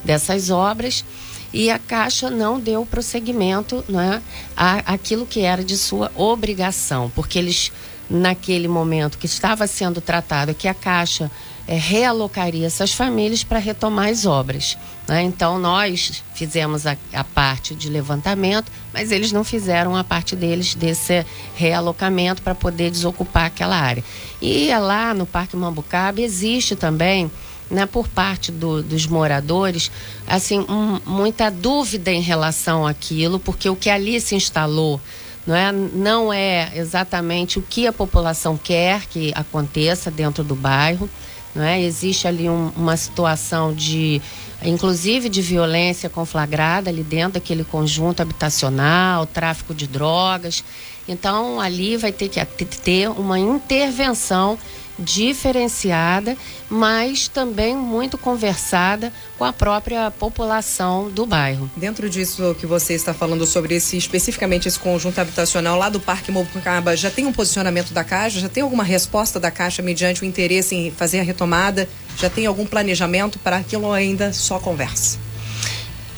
dessas 0.05 0.51
obras 0.51 1.03
e 1.51 1.71
a 1.71 1.79
Caixa 1.79 2.29
não 2.29 2.59
deu 2.59 2.85
prosseguimento 2.85 3.83
né, 3.89 4.21
àquilo 4.55 5.25
que 5.25 5.39
era 5.39 5.63
de 5.63 5.75
sua 5.75 6.11
obrigação, 6.15 7.11
porque 7.15 7.39
eles, 7.39 7.71
naquele 8.07 8.67
momento 8.67 9.17
que 9.17 9.25
estava 9.25 9.65
sendo 9.65 9.99
tratado, 9.99 10.53
que 10.53 10.67
a 10.67 10.75
Caixa 10.75 11.31
é, 11.69 11.75
realocaria 11.75 12.65
essas 12.65 12.91
famílias 12.91 13.43
para 13.43 13.59
retomar 13.59 14.09
as 14.09 14.25
obras. 14.25 14.75
Né? 15.07 15.21
Então, 15.21 15.59
nós 15.59 16.23
fizemos 16.33 16.87
a, 16.87 16.97
a, 17.13 17.23
parte 17.23 17.75
de 17.75 17.87
levantamento, 17.87 18.71
mas 18.91 19.11
eles 19.11 19.31
não 19.31 19.43
fizeram 19.43 19.95
a 19.95 20.03
parte 20.03 20.35
deles 20.35 20.73
desse 20.73 21.23
realocamento 21.55 22.41
para 22.41 22.55
poder 22.55 22.89
desocupar 22.89 23.45
aquela 23.45 23.75
área. 23.75 24.03
E 24.41 24.75
lá 24.79 25.13
no 25.13 25.27
Parque 25.27 25.55
Mambucaba 25.55 26.19
existe 26.19 26.75
também. 26.75 27.29
Né, 27.69 27.85
por 27.85 28.07
parte 28.07 28.51
do, 28.51 28.81
dos 28.81 29.05
moradores, 29.05 29.91
assim, 30.25 30.65
um, 30.67 30.99
muita 31.05 31.51
dúvida 31.51 32.11
em 32.11 32.19
relação 32.19 32.87
àquilo, 32.87 33.39
porque 33.39 33.69
o 33.69 33.75
que 33.75 33.91
ali 33.91 34.19
se 34.19 34.33
instalou 34.33 34.99
não 35.45 35.55
é, 35.55 35.71
não 35.71 36.33
é 36.33 36.71
exatamente 36.73 37.59
o 37.59 37.61
que 37.61 37.85
a 37.85 37.93
população 37.93 38.57
quer 38.57 39.05
que 39.05 39.31
aconteça 39.35 40.09
dentro 40.09 40.43
do 40.43 40.55
bairro. 40.55 41.07
Não 41.55 41.63
é? 41.63 41.81
Existe 41.81 42.27
ali 42.27 42.49
um, 42.49 42.71
uma 42.75 42.95
situação 42.95 43.73
de, 43.73 44.21
inclusive 44.63 45.29
de 45.29 45.41
violência 45.41 46.09
conflagrada 46.09 46.89
ali 46.89 47.03
dentro 47.03 47.33
daquele 47.33 47.63
conjunto 47.63 48.21
habitacional, 48.21 49.25
tráfico 49.25 49.73
de 49.73 49.87
drogas. 49.87 50.63
Então 51.09 51.59
ali 51.59 51.97
vai 51.97 52.11
ter 52.11 52.29
que 52.29 52.39
ter 52.65 53.09
uma 53.09 53.39
intervenção 53.39 54.57
diferenciada, 54.99 56.35
mas 56.69 57.27
também 57.27 57.75
muito 57.75 58.17
conversada 58.17 59.13
com 59.37 59.45
a 59.45 59.53
própria 59.53 60.11
população 60.11 61.09
do 61.09 61.25
bairro. 61.25 61.71
Dentro 61.75 62.09
disso 62.09 62.55
que 62.59 62.65
você 62.65 62.93
está 62.93 63.13
falando 63.13 63.45
sobre 63.45 63.75
esse 63.75 63.97
especificamente 63.97 64.67
esse 64.67 64.77
conjunto 64.77 65.19
habitacional 65.19 65.77
lá 65.77 65.89
do 65.89 65.99
Parque 65.99 66.31
Mobucaba, 66.31 66.95
já 66.95 67.09
tem 67.09 67.25
um 67.25 67.33
posicionamento 67.33 67.93
da 67.93 68.03
Caixa? 68.03 68.39
Já 68.39 68.49
tem 68.49 68.61
alguma 68.61 68.83
resposta 68.83 69.39
da 69.39 69.49
Caixa 69.49 69.81
mediante 69.81 70.21
o 70.21 70.25
interesse 70.25 70.75
em 70.75 70.91
fazer 70.91 71.21
a 71.21 71.23
retomada? 71.23 71.87
Já 72.17 72.29
tem 72.29 72.45
algum 72.45 72.65
planejamento 72.65 73.39
para 73.39 73.57
aquilo 73.57 73.91
ainda 73.91 74.33
só 74.33 74.59
conversa? 74.59 75.28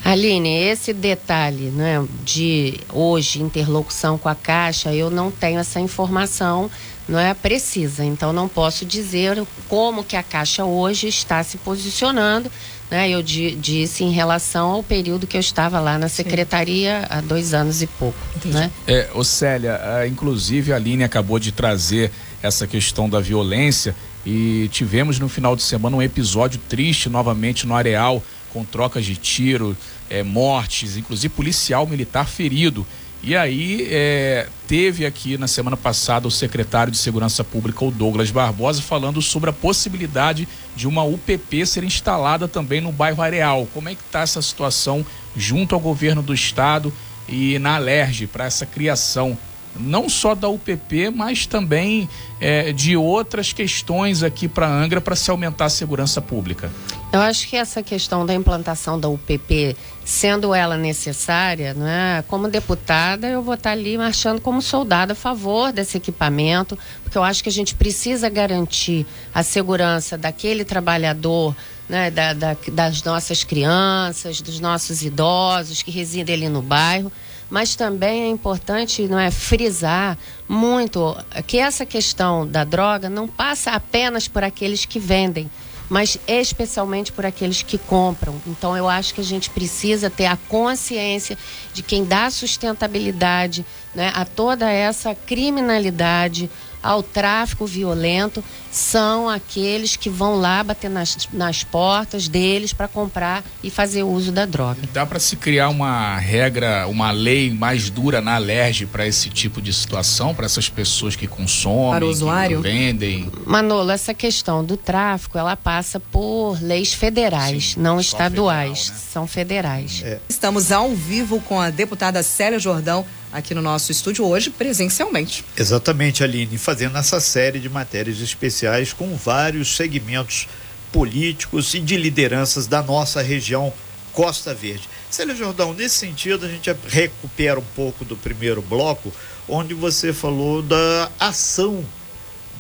Aline, 0.04 0.50
esse 0.50 0.94
detalhe 0.94 1.70
né, 1.70 2.04
de 2.24 2.80
hoje 2.92 3.42
interlocução 3.42 4.18
com 4.18 4.28
a 4.28 4.36
Caixa, 4.36 4.94
eu 4.94 5.10
não 5.10 5.30
tenho 5.30 5.60
essa 5.60 5.80
informação 5.80 6.70
não 7.08 7.20
é 7.20 7.34
precisa. 7.34 8.04
Então 8.04 8.32
não 8.32 8.48
posso 8.48 8.86
dizer 8.86 9.44
como 9.68 10.04
que 10.04 10.16
a 10.16 10.24
Caixa 10.24 10.64
hoje 10.64 11.08
está 11.08 11.44
se 11.44 11.58
posicionando. 11.58 12.50
Né? 12.90 13.10
Eu 13.10 13.22
di 13.22 13.52
disse 13.56 14.04
em 14.04 14.12
relação 14.12 14.70
ao 14.70 14.84
período 14.84 15.28
que 15.28 15.38
eu 15.38 15.42
estava 15.42 15.80
lá 15.80 15.98
na 15.98 16.10
secretaria 16.10 17.02
Sim. 17.02 17.08
há 17.10 17.22
dois 17.22 17.54
anos 17.54 17.82
e 17.82 17.88
pouco. 17.88 18.18
Né? 18.46 18.72
É, 18.88 19.10
ô 19.14 19.24
Célia, 19.24 19.80
inclusive 20.08 20.74
a 20.74 20.76
Aline 20.76 21.04
acabou 21.04 21.40
de 21.40 21.52
trazer 21.52 22.12
essa 22.42 22.66
questão 22.66 23.10
da 23.10 23.20
violência 23.20 23.96
e 24.26 24.68
tivemos 24.72 25.20
no 25.20 25.30
final 25.30 25.56
de 25.56 25.64
semana 25.64 25.96
um 25.96 26.02
episódio 26.02 26.60
triste 26.68 27.10
novamente 27.10 27.66
no 27.66 27.76
areal 27.76 28.22
com 28.54 28.64
trocas 28.64 29.06
de 29.06 29.16
tiro, 29.16 29.76
é, 30.10 30.24
mortes, 30.24 30.98
inclusive 30.98 31.34
policial 31.34 31.88
militar 31.88 32.28
ferido. 32.28 32.86
E 33.24 33.36
aí 33.36 33.88
é, 33.92 34.48
teve 34.68 35.06
aqui 35.06 35.38
na 35.38 35.48
semana 35.48 35.78
passada 35.78 36.28
o 36.28 36.32
secretário 36.32 36.92
de 36.92 36.98
Segurança 36.98 37.44
Pública, 37.44 37.86
o 37.86 37.92
Douglas 37.92 38.32
Barbosa, 38.32 38.82
falando 38.82 39.22
sobre 39.22 39.52
a 39.52 39.54
possibilidade 39.54 40.48
de 40.76 40.88
uma 40.88 41.04
UPP 41.04 41.66
ser 41.66 41.84
instalada 41.84 42.48
também 42.48 42.82
no 42.82 42.92
bairro 42.92 43.22
Areal. 43.22 43.68
Como 43.74 43.90
é 43.90 43.96
que 43.96 44.02
está 44.02 44.22
essa 44.22 44.42
situação 44.42 45.06
junto 45.36 45.76
ao 45.76 45.82
governo 45.82 46.24
do 46.24 46.34
estado 46.34 46.92
e 47.30 47.60
na 47.60 47.76
Alerj 47.76 48.26
para 48.26 48.46
essa 48.46 48.66
criação 48.66 49.38
não 49.80 50.10
só 50.10 50.36
da 50.36 50.50
UPP, 50.50 51.10
mas 51.14 51.46
também 51.46 52.10
é, 52.40 52.72
de 52.72 52.96
outras 52.98 53.54
questões 53.54 54.24
aqui 54.24 54.48
para 54.48 54.68
Angra 54.68 55.00
para 55.00 55.16
se 55.16 55.30
aumentar 55.30 55.66
a 55.66 55.70
segurança 55.70 56.22
pública? 56.22 56.72
Eu 57.12 57.20
acho 57.20 57.48
que 57.48 57.58
essa 57.58 57.84
questão 57.84 58.26
da 58.26 58.34
implantação 58.34 58.98
da 58.98 59.10
UPP, 59.10 59.76
sendo 60.06 60.56
ela 60.56 60.78
necessária, 60.78 61.74
né, 61.74 62.24
como 62.28 62.48
deputada, 62.48 63.28
eu 63.28 63.42
vou 63.42 63.56
estar 63.56 63.72
ali 63.72 63.98
marchando 63.98 64.40
como 64.40 64.62
soldado 64.62 65.12
a 65.12 65.16
favor 65.16 65.74
desse 65.74 65.98
equipamento, 65.98 66.78
porque 67.04 67.18
eu 67.18 67.24
acho 67.24 67.44
que 67.44 67.50
a 67.50 67.52
gente 67.52 67.76
precisa 67.76 68.30
garantir 68.30 69.06
a 69.34 69.44
segurança 69.44 70.18
daquele 70.18 70.64
trabalhador, 70.64 71.54
né, 71.90 72.10
da, 72.10 72.34
da, 72.34 72.56
das 72.72 73.04
nossas 73.04 73.44
crianças, 73.44 74.40
dos 74.40 74.62
nossos 74.62 75.02
idosos 75.02 75.82
que 75.84 75.92
residem 75.92 76.36
ali 76.36 76.50
no 76.50 76.62
bairro 76.62 77.12
mas 77.52 77.76
também 77.76 78.24
é 78.24 78.28
importante 78.28 79.08
não 79.08 79.20
é 79.20 79.30
frisar 79.30 80.18
muito 80.48 81.16
que 81.46 81.60
essa 81.60 81.86
questão 81.86 82.48
da 82.48 82.64
droga 82.64 83.10
não 83.10 83.28
passa 83.28 83.72
apenas 83.72 84.28
por 84.28 84.44
aqueles 84.44 84.86
que 84.86 84.98
vendem 84.98 85.52
mas 85.92 86.18
especialmente 86.26 87.12
por 87.12 87.26
aqueles 87.26 87.64
que 87.64 87.78
compram. 87.78 88.42
Então 88.48 88.78
eu 88.78 88.88
acho 88.88 89.14
que 89.14 89.20
a 89.20 89.24
gente 89.26 89.50
precisa 89.50 90.10
ter 90.10 90.26
a 90.26 90.38
consciência 90.38 91.38
de 91.74 91.84
quem 91.84 92.06
dá 92.06 92.30
sustentabilidade 92.30 93.66
né, 93.94 94.10
a 94.16 94.24
toda 94.24 94.72
essa 94.72 95.14
criminalidade 95.14 96.50
ao 96.82 97.04
tráfico 97.04 97.66
violento 97.66 98.44
são 98.72 99.30
aqueles 99.30 99.96
que 99.96 100.10
vão 100.10 100.40
lá 100.40 100.64
bater 100.64 100.90
nas, 100.90 101.28
nas 101.34 101.64
portas 101.64 102.28
deles 102.28 102.72
para 102.72 102.88
comprar 102.88 103.44
e 103.62 103.70
fazer 103.70 104.04
uso 104.04 104.32
da 104.32 104.46
droga. 104.46 104.82
Dá 104.94 105.06
para 105.06 105.20
se 105.20 105.36
criar 105.36 105.70
uma 105.70 106.18
regra, 106.18 106.88
uma 106.88 107.12
lei 107.12 107.52
mais 107.52 107.90
dura 107.90 108.22
na 108.22 108.36
alerge 108.36 108.86
para 108.86 109.06
esse 109.06 109.30
tipo 109.30 109.62
de 109.62 109.74
situação, 109.74 110.34
para 110.34 110.46
essas 110.46 110.70
pessoas 110.70 111.16
que 111.16 111.28
consomem, 111.28 111.92
para 111.92 112.06
o 112.06 112.10
usuário? 112.10 112.62
que 112.62 112.64
vendem? 112.64 113.32
Manolo, 113.46 113.92
essa 113.92 114.14
questão 114.14 114.64
do 114.64 114.78
tráfico, 114.78 115.38
ela 115.38 115.58
passa 115.58 116.00
por 116.00 116.62
leis 116.62 116.94
federais, 116.94 117.74
Sim, 117.74 117.82
não 117.82 118.00
estaduais, 118.00 118.80
federal, 118.80 118.96
né? 118.96 119.08
são 119.12 119.28
federais. 119.28 120.02
É. 120.04 120.20
Estamos 120.30 120.72
ao 120.72 120.96
vivo 120.96 121.42
com 121.42 121.60
a 121.60 121.70
deputada 121.70 122.24
Célia 122.24 122.60
Jordão 122.60 123.06
aqui 123.32 123.54
no 123.54 123.62
nosso 123.62 123.92
estúdio 123.92 124.26
hoje, 124.26 124.50
presencialmente. 124.50 125.46
Exatamente, 125.58 126.24
Aline, 126.24 126.58
fazendo 126.58 126.98
essa 126.98 127.20
série 127.20 127.60
de 127.60 127.70
matérias 127.70 128.20
especiais 128.20 128.94
com 128.94 129.16
vários 129.16 129.76
segmentos 129.76 130.48
políticos 130.92 131.74
e 131.74 131.80
de 131.80 131.96
lideranças 131.98 132.68
da 132.68 132.82
nossa 132.82 133.22
região 133.22 133.74
Costa 134.12 134.54
Verde. 134.54 134.90
Célia 135.10 135.34
Jordão, 135.34 135.74
nesse 135.74 135.96
sentido, 135.96 136.46
a 136.46 136.50
gente 136.50 136.70
recupera 136.88 137.60
um 137.60 137.66
pouco 137.76 138.04
do 138.04 138.18
primeiro 138.18 138.62
bloco, 138.62 139.12
onde 139.48 139.74
você 139.74 140.12
falou 140.12 140.62
da 140.62 141.10
ação 141.20 141.84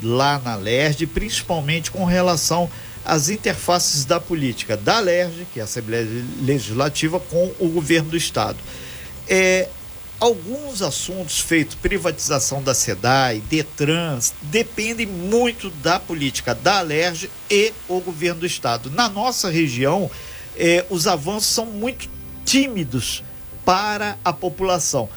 lá 0.02 0.40
na 0.40 0.56
LERJ, 0.56 1.06
principalmente 1.08 1.92
com 1.92 2.06
relação 2.06 2.70
às 3.04 3.30
interfaces 3.30 4.06
da 4.06 4.20
política 4.20 4.78
da 4.78 5.00
LERJ, 5.00 5.48
que 5.54 5.60
é 5.60 5.62
a 5.62 5.66
Assembleia 5.66 6.08
Legislativa, 6.42 7.20
com 7.20 7.52
o 7.60 7.68
governo 7.68 8.12
do 8.12 8.18
Estado. 8.18 8.58
É, 9.28 9.68
alguns 10.22 10.84
assuntos 10.84 11.40
feitos, 11.40 11.74
privatização 11.74 12.62
da 12.62 12.76
SEDAI, 12.76 13.42
DETRANS, 13.50 14.36
dependem 14.44 15.08
muito 15.08 15.72
da 15.72 16.00
política 16.00 16.54
da 16.54 16.78
Alerj 16.78 17.28
e 17.50 17.74
o 17.90 18.00
governo 18.00 18.42
do 18.42 18.46
estado. 18.46 18.92
Na 18.92 19.10
nossa 19.10 19.50
região, 19.50 20.12
eh, 20.56 20.86
os 20.92 21.08
avanços 21.08 21.48
são 21.50 21.66
muito 21.66 22.08
tímidos 22.46 23.24
para 23.66 24.16
a 24.24 24.32
população. 24.32 25.10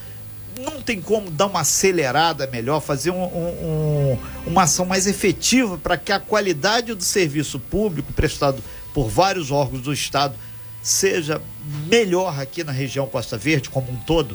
Não 0.58 0.80
tem 0.80 1.02
como 1.02 1.30
dar 1.30 1.46
uma 1.46 1.60
acelerada 1.60 2.46
melhor, 2.46 2.80
fazer 2.80 3.10
um, 3.10 3.24
um, 3.24 4.18
uma 4.46 4.62
ação 4.62 4.86
mais 4.86 5.06
efetiva 5.06 5.76
para 5.76 5.98
que 5.98 6.12
a 6.12 6.20
qualidade 6.20 6.94
do 6.94 7.04
serviço 7.04 7.60
público 7.60 8.10
prestado 8.14 8.64
por 8.94 9.10
vários 9.10 9.50
órgãos 9.50 9.82
do 9.82 9.92
Estado 9.92 10.34
seja 10.82 11.42
melhor 11.88 12.40
aqui 12.40 12.64
na 12.64 12.72
região 12.72 13.06
Costa 13.06 13.36
Verde 13.36 13.68
como 13.68 13.92
um 13.92 13.96
todo? 13.96 14.34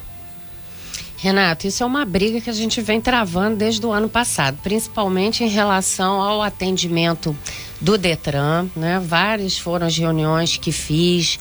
Renato, 1.21 1.67
isso 1.67 1.83
é 1.83 1.85
uma 1.85 2.05
briga 2.05 2.39
que 2.39 2.49
a 2.49 2.53
gente 2.53 2.81
vem 2.81 3.01
travando 3.01 3.57
desde 3.57 3.85
o 3.85 3.91
ano 3.91 4.07
passado, 4.07 4.57
principalmente 4.63 5.43
em 5.43 5.49
relação 5.49 6.21
ao 6.21 6.41
atendimento 6.41 7.35
do 7.81 7.97
Detran, 7.97 8.67
né? 8.73 9.01
Várias 9.05 9.57
foram 9.57 9.87
as 9.87 9.97
reuniões 9.97 10.55
que 10.55 10.71
fiz, 10.71 11.37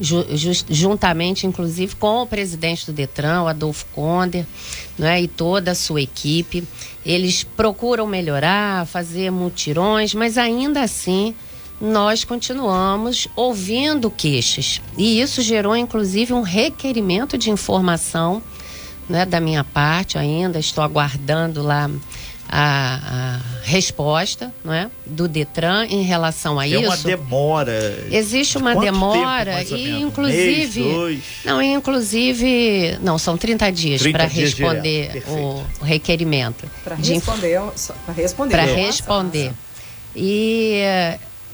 ju 0.00 0.24
juntamente, 0.70 1.46
inclusive, 1.46 1.94
com 1.96 2.22
o 2.22 2.26
presidente 2.26 2.86
do 2.86 2.92
Detran, 2.92 3.42
o 3.42 3.48
Adolfo 3.48 3.84
Conder, 3.94 4.46
né? 4.98 5.20
E 5.20 5.28
toda 5.28 5.72
a 5.72 5.74
sua 5.74 6.00
equipe. 6.00 6.64
Eles 7.04 7.44
procuram 7.44 8.06
melhorar, 8.06 8.86
fazer 8.86 9.30
mutirões, 9.30 10.14
mas 10.14 10.38
ainda 10.38 10.80
assim 10.80 11.34
nós 11.78 12.24
continuamos 12.24 13.28
ouvindo 13.36 14.10
queixas. 14.10 14.80
E 14.96 15.20
isso 15.20 15.42
gerou, 15.42 15.76
inclusive, 15.76 16.32
um 16.32 16.40
requerimento 16.40 17.36
de 17.36 17.50
informação 17.50 18.42
né, 19.08 19.24
da 19.24 19.40
minha 19.40 19.64
parte 19.64 20.18
ainda, 20.18 20.58
estou 20.58 20.84
aguardando 20.84 21.62
lá 21.62 21.90
a, 22.50 23.36
a 23.36 23.40
resposta 23.62 24.52
é, 24.66 24.88
do 25.04 25.28
Detran 25.28 25.84
em 25.86 26.02
relação 26.02 26.58
a 26.58 26.66
é 26.66 26.70
isso. 26.70 26.78
É 26.78 26.88
uma 26.88 26.96
demora. 26.96 28.06
Existe 28.10 28.56
uma 28.56 28.72
Quanto 28.72 28.84
demora 28.84 29.64
tempo, 29.64 29.76
e 29.76 30.00
inclusive 30.00 30.80
Mês, 30.80 31.22
não, 31.44 31.60
inclusive 31.60 32.98
não 33.02 33.18
são 33.18 33.36
30 33.36 33.70
dias 33.70 34.02
para 34.06 34.24
responder 34.24 35.22
o, 35.28 35.62
o, 35.80 35.84
requerimento. 35.84 36.64
Para 36.82 36.94
responder, 36.96 37.60
para 38.06 38.14
responder. 38.14 38.50
Para 38.50 38.64
responder. 38.64 39.52
E 40.16 40.82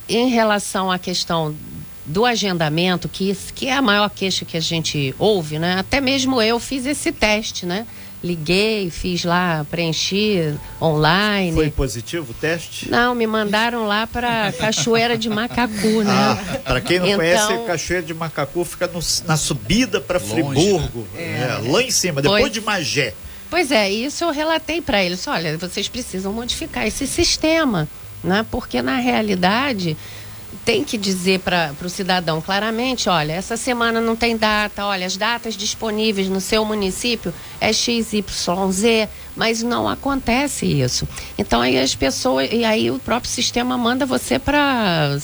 em 0.08 0.28
relação 0.28 0.90
à 0.90 0.98
questão 0.98 1.54
do 2.06 2.24
agendamento, 2.24 3.08
que, 3.08 3.36
que 3.54 3.68
é 3.68 3.72
a 3.74 3.82
maior 3.82 4.10
queixa 4.10 4.44
que 4.44 4.56
a 4.56 4.60
gente 4.60 5.14
ouve, 5.18 5.58
né? 5.58 5.76
Até 5.78 6.00
mesmo 6.00 6.40
eu 6.40 6.60
fiz 6.60 6.84
esse 6.86 7.10
teste, 7.10 7.64
né? 7.64 7.86
Liguei, 8.22 8.88
fiz 8.88 9.22
lá, 9.22 9.66
preenchi 9.70 10.54
online. 10.80 11.54
Foi 11.54 11.70
positivo 11.70 12.30
o 12.30 12.34
teste? 12.34 12.90
Não, 12.90 13.14
me 13.14 13.26
mandaram 13.26 13.86
lá 13.86 14.06
para 14.06 14.50
Cachoeira 14.52 15.18
de 15.18 15.28
Macacu, 15.28 16.02
né? 16.02 16.10
Ah, 16.10 16.58
para 16.64 16.80
quem 16.80 16.98
não 16.98 17.06
então... 17.06 17.18
conhece, 17.18 17.66
Cachoeira 17.66 18.02
de 18.02 18.14
Macacu 18.14 18.64
fica 18.64 18.86
no, 18.86 19.00
na 19.26 19.36
subida 19.36 20.00
para 20.00 20.18
Friburgo, 20.18 21.06
né? 21.12 21.60
É. 21.62 21.70
lá 21.70 21.82
em 21.82 21.90
cima, 21.90 22.22
depois 22.22 22.44
pois... 22.44 22.52
de 22.52 22.60
Magé. 22.62 23.12
Pois 23.50 23.70
é, 23.70 23.90
isso 23.90 24.24
eu 24.24 24.30
relatei 24.30 24.80
para 24.80 25.04
eles. 25.04 25.26
Olha, 25.28 25.58
vocês 25.58 25.86
precisam 25.86 26.32
modificar 26.32 26.86
esse 26.86 27.06
sistema, 27.06 27.86
né? 28.22 28.44
Porque 28.50 28.80
na 28.80 28.96
realidade 28.96 29.98
tem 30.64 30.82
que 30.82 30.96
dizer 30.96 31.40
para 31.40 31.74
o 31.82 31.88
cidadão 31.88 32.40
claramente, 32.40 33.08
olha, 33.08 33.32
essa 33.32 33.56
semana 33.56 34.00
não 34.00 34.16
tem 34.16 34.36
data, 34.36 34.86
olha, 34.86 35.06
as 35.06 35.16
datas 35.16 35.56
disponíveis 35.56 36.28
no 36.28 36.40
seu 36.40 36.64
município 36.64 37.34
é 37.60 37.72
XYZ, 37.72 39.08
mas 39.36 39.62
não 39.62 39.88
acontece 39.88 40.66
isso. 40.66 41.06
Então 41.36 41.60
aí 41.60 41.78
as 41.78 41.94
pessoas, 41.94 42.48
e 42.50 42.64
aí 42.64 42.90
o 42.90 42.98
próprio 42.98 43.30
sistema 43.30 43.76
manda 43.76 44.06
você 44.06 44.38
para 44.38 45.18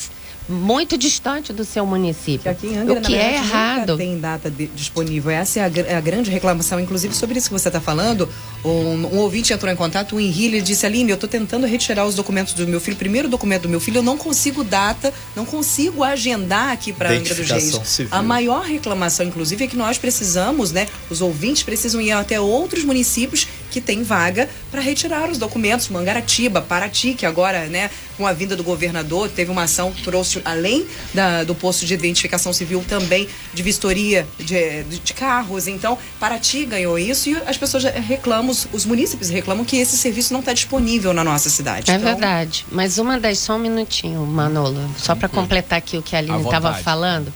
muito 0.50 0.98
distante 0.98 1.52
do 1.52 1.64
seu 1.64 1.86
município. 1.86 2.40
Que 2.40 2.48
aqui 2.48 2.66
em 2.66 2.78
Angra, 2.78 2.94
o 2.94 3.00
que 3.00 3.12
verdade, 3.12 3.34
é 3.34 3.36
errado. 3.36 3.96
tem 3.96 4.18
data 4.18 4.50
de, 4.50 4.66
disponível. 4.66 5.30
Essa 5.30 5.60
é 5.60 5.62
a, 5.62 5.98
a, 5.98 6.00
grande 6.00 6.30
reclamação, 6.30 6.80
inclusive 6.80 7.14
sobre 7.14 7.38
isso 7.38 7.48
que 7.48 7.52
você 7.52 7.68
está 7.68 7.80
falando. 7.80 8.28
Um, 8.64 8.68
um, 8.68 9.18
ouvinte 9.18 9.52
entrou 9.52 9.72
em 9.72 9.76
contato, 9.76 10.16
o 10.16 10.20
Henrique, 10.20 10.46
ele 10.46 10.60
disse: 10.60 10.84
Aline, 10.84 11.10
eu 11.10 11.14
estou 11.14 11.28
tentando 11.28 11.66
retirar 11.66 12.04
os 12.04 12.14
documentos 12.14 12.52
do 12.54 12.66
meu 12.66 12.80
filho. 12.80 12.96
Primeiro 12.96 13.28
documento 13.28 13.62
do 13.62 13.68
meu 13.68 13.80
filho, 13.80 13.98
eu 13.98 14.02
não 14.02 14.16
consigo 14.16 14.64
data, 14.64 15.12
não 15.36 15.44
consigo 15.44 16.02
agendar 16.02 16.70
aqui 16.72 16.92
para 16.92 17.10
Angra 17.10 17.34
dos 17.34 17.50
Reis. 17.50 18.08
A 18.10 18.22
maior 18.22 18.64
reclamação, 18.64 19.24
inclusive, 19.24 19.64
é 19.64 19.68
que 19.68 19.76
nós 19.76 19.98
precisamos, 19.98 20.72
né? 20.72 20.88
Os 21.08 21.20
ouvintes 21.20 21.62
precisam 21.62 22.00
ir 22.00 22.12
até 22.12 22.40
outros 22.40 22.84
municípios 22.84 23.46
que 23.70 23.80
têm 23.80 24.02
vaga 24.02 24.48
para 24.70 24.80
retirar 24.80 25.30
os 25.30 25.38
documentos. 25.38 25.88
Mangaratiba, 25.88 26.60
Paraty, 26.60 27.14
que 27.14 27.24
agora, 27.24 27.66
né, 27.66 27.90
com 28.16 28.26
a 28.26 28.32
vinda 28.32 28.54
do 28.54 28.62
governador, 28.62 29.28
teve 29.28 29.50
uma 29.50 29.62
ação, 29.62 29.92
trouxe 30.04 30.42
além 30.44 30.86
da, 31.14 31.44
do 31.44 31.54
posto 31.54 31.86
de 31.86 31.94
identificação 31.94 32.52
civil, 32.52 32.84
também 32.86 33.28
de 33.54 33.62
vistoria 33.62 34.26
de, 34.38 34.82
de, 34.84 34.98
de 34.98 35.14
carros. 35.14 35.66
Então, 35.66 35.96
Paraty 36.18 36.66
ganhou 36.66 36.98
isso 36.98 37.30
e 37.30 37.36
as 37.46 37.56
pessoas 37.56 37.84
reclamam, 37.84 38.54
os 38.72 38.84
munícipes 38.84 39.30
reclamam 39.30 39.64
que 39.64 39.76
esse 39.76 39.96
serviço 39.96 40.32
não 40.32 40.40
está 40.40 40.52
disponível 40.52 41.14
na 41.14 41.24
nossa 41.24 41.48
cidade. 41.48 41.90
É 41.90 41.94
então... 41.94 42.06
verdade. 42.06 42.66
Mas 42.70 42.98
uma 42.98 43.18
das, 43.18 43.38
só 43.38 43.56
um 43.56 43.58
minutinho, 43.58 44.26
Manolo, 44.26 44.90
só 44.98 45.14
para 45.14 45.28
completar 45.28 45.78
aqui 45.78 45.96
o 45.96 46.02
que 46.02 46.14
a 46.14 46.18
Aline 46.18 46.42
estava 46.42 46.74
falando. 46.74 47.32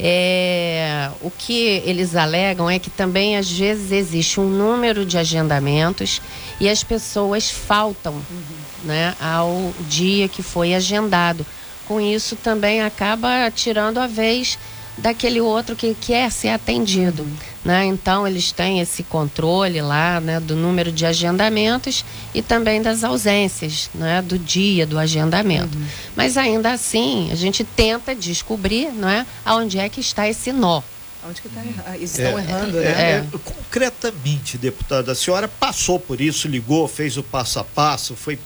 É, 0.00 1.10
o 1.20 1.30
que 1.30 1.82
eles 1.84 2.16
alegam 2.16 2.68
é 2.68 2.78
que 2.78 2.90
também 2.90 3.36
às 3.36 3.50
vezes 3.50 3.92
existe 3.92 4.40
um 4.40 4.48
número 4.48 5.04
de 5.04 5.18
agendamentos 5.18 6.20
e 6.58 6.68
as 6.68 6.82
pessoas 6.82 7.50
faltam 7.50 8.14
uhum. 8.14 8.42
né, 8.84 9.14
ao 9.20 9.72
dia 9.88 10.28
que 10.28 10.42
foi 10.42 10.74
agendado 10.74 11.46
com 11.86 12.00
isso 12.00 12.36
também 12.36 12.80
acaba 12.80 13.50
tirando 13.50 13.98
a 13.98 14.06
vez 14.06 14.58
daquele 15.02 15.40
outro 15.40 15.74
que 15.74 15.94
quer 15.94 16.30
ser 16.30 16.48
atendido. 16.48 17.26
Né? 17.64 17.84
Então, 17.84 18.26
eles 18.26 18.52
têm 18.52 18.80
esse 18.80 19.02
controle 19.02 19.80
lá 19.82 20.20
né, 20.20 20.40
do 20.40 20.56
número 20.56 20.90
de 20.90 21.04
agendamentos 21.04 22.04
e 22.32 22.40
também 22.40 22.80
das 22.80 23.04
ausências 23.04 23.90
né, 23.94 24.22
do 24.22 24.38
dia 24.38 24.86
do 24.86 24.98
agendamento. 24.98 25.76
Uhum. 25.76 25.86
Mas 26.16 26.36
ainda 26.36 26.72
assim, 26.72 27.30
a 27.30 27.34
gente 27.34 27.64
tenta 27.64 28.14
descobrir 28.14 28.90
né, 28.92 29.26
aonde 29.44 29.78
é 29.78 29.88
que 29.88 30.00
está 30.00 30.28
esse 30.28 30.52
nó. 30.52 30.82
Onde 31.28 31.40
que 31.40 31.48
tá 31.48 31.60
erra... 31.60 31.96
estão 31.98 32.38
é, 32.38 32.42
errando, 32.42 32.78
é, 32.78 32.82
né? 32.82 33.28
É, 33.32 33.38
concretamente, 33.44 34.58
deputada, 34.58 35.12
a 35.12 35.14
senhora 35.14 35.46
passou 35.46 36.00
por 36.00 36.20
isso, 36.20 36.48
ligou, 36.48 36.88
fez 36.88 37.16
o 37.16 37.22
passo 37.22 37.60
a 37.60 37.64
passo, 37.64 38.16
foi 38.16 38.38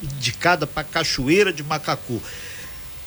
indicada 0.00 0.66
para 0.66 0.84
Cachoeira 0.84 1.52
de 1.52 1.64
Macacu. 1.64 2.22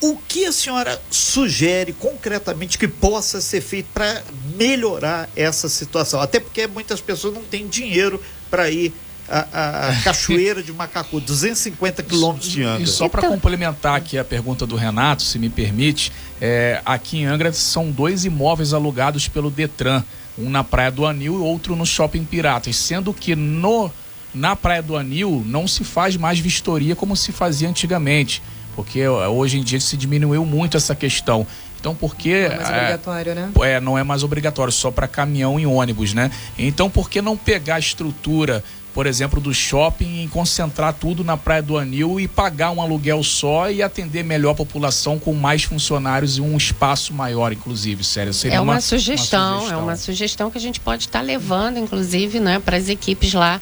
O 0.06 0.18
que 0.28 0.46
a 0.46 0.52
senhora 0.52 1.02
sugere 1.10 1.92
concretamente 1.92 2.78
que 2.78 2.88
possa 2.88 3.42
ser 3.42 3.60
feito 3.60 3.88
para 3.92 4.22
melhorar 4.56 5.28
essa 5.36 5.68
situação? 5.68 6.22
Até 6.22 6.40
porque 6.40 6.68
muitas 6.68 7.02
pessoas 7.02 7.34
não 7.34 7.42
têm 7.42 7.68
dinheiro 7.68 8.22
para 8.48 8.70
ir 8.70 8.94
a, 9.28 9.90
a, 9.90 10.02
Cachoeira 10.04 10.62
de 10.62 10.72
Macacu, 10.72 11.20
250 11.20 12.04
quilômetros 12.04 12.52
de 12.52 12.62
Angra. 12.62 12.84
E 12.84 12.86
só 12.86 13.10
para 13.10 13.22
então... 13.22 13.32
complementar 13.32 13.96
aqui 13.96 14.16
a 14.20 14.24
pergunta 14.24 14.68
do 14.68 14.76
Renato, 14.76 15.24
se 15.24 15.40
me 15.40 15.50
permite, 15.50 16.12
é, 16.40 16.80
aqui 16.86 17.18
em 17.22 17.26
Angra 17.26 17.52
são 17.52 17.90
dois 17.90 18.26
imóveis 18.26 18.76
alugados 18.76 19.28
pelo 19.28 19.50
Detran, 19.50 20.04
um 20.38 20.52
na 20.52 20.64
Praia 20.64 20.92
do 20.92 21.04
Anil 21.08 21.34
e 21.34 21.38
outro 21.38 21.76
no 21.76 21.86
Shopping 21.86 22.26
Piratas, 22.26 22.76
sendo 22.76 23.12
que 23.12 23.36
no 23.36 23.90
na 24.36 24.56
Praia 24.56 24.84
do 24.84 24.96
Anil 24.96 25.42
não 25.48 25.68
se 25.68 25.84
faz 25.84 26.16
mais 26.16 26.38
vistoria 26.38 26.96
como 26.96 27.16
se 27.16 27.32
fazia 27.32 27.68
antigamente, 27.70 28.44
porque 28.76 29.08
hoje 29.08 29.58
em 29.58 29.64
dia 29.64 29.80
se 29.80 29.96
diminuiu 29.96 30.46
muito 30.46 30.78
essa 30.78 30.94
questão. 30.94 31.46
Então, 31.80 31.94
porque. 31.94 32.50
Não 32.50 32.56
é 32.56 32.58
mais 32.58 32.70
obrigatório, 32.70 33.32
é, 33.32 33.36
né? 33.36 33.52
É, 33.62 33.80
não 33.80 33.98
é 33.98 34.04
mais 34.04 34.24
obrigatório, 34.24 34.74
só 34.74 34.90
para 34.90 35.08
caminhão 35.08 35.60
e 35.60 35.68
ônibus, 35.68 36.14
né? 36.16 36.32
Então, 36.58 36.90
por 36.90 37.10
que 37.10 37.22
não 37.22 37.38
pegar 37.38 37.76
a 37.76 37.80
estrutura, 37.80 38.64
por 38.92 39.06
exemplo, 39.06 39.40
do 39.40 39.54
shopping 39.54 40.24
e 40.24 40.28
concentrar 40.28 40.94
tudo 40.94 41.24
na 41.24 41.38
Praia 41.38 41.62
do 41.62 41.78
Anil 41.78 42.20
e 42.20 42.28
pagar 42.28 42.72
um 42.72 42.82
aluguel 42.82 43.22
só 43.22 43.70
e 43.70 43.84
atender 43.84 44.24
melhor 44.24 44.52
a 44.52 44.56
população 44.56 45.20
com 45.20 45.34
mais 45.34 45.64
funcionários 45.64 46.38
e 46.38 46.42
um 46.42 46.58
espaço 46.58 47.14
maior, 47.14 47.54
inclusive, 47.54 48.04
sério? 48.04 48.34
Seria 48.34 48.58
é 48.58 48.60
uma, 48.60 48.74
uma, 48.74 48.82
sugestão, 48.82 49.52
uma 49.52 49.60
sugestão, 49.60 49.80
é 49.80 49.84
uma 49.84 49.96
sugestão 49.96 50.50
que 50.50 50.58
a 50.58 50.62
gente 50.62 50.80
pode 50.80 51.04
estar 51.04 51.20
tá 51.20 51.26
levando, 51.26 51.78
inclusive, 51.78 52.40
né, 52.40 52.58
para 52.58 52.78
as 52.78 52.90
equipes 52.90 53.34
lá 53.34 53.62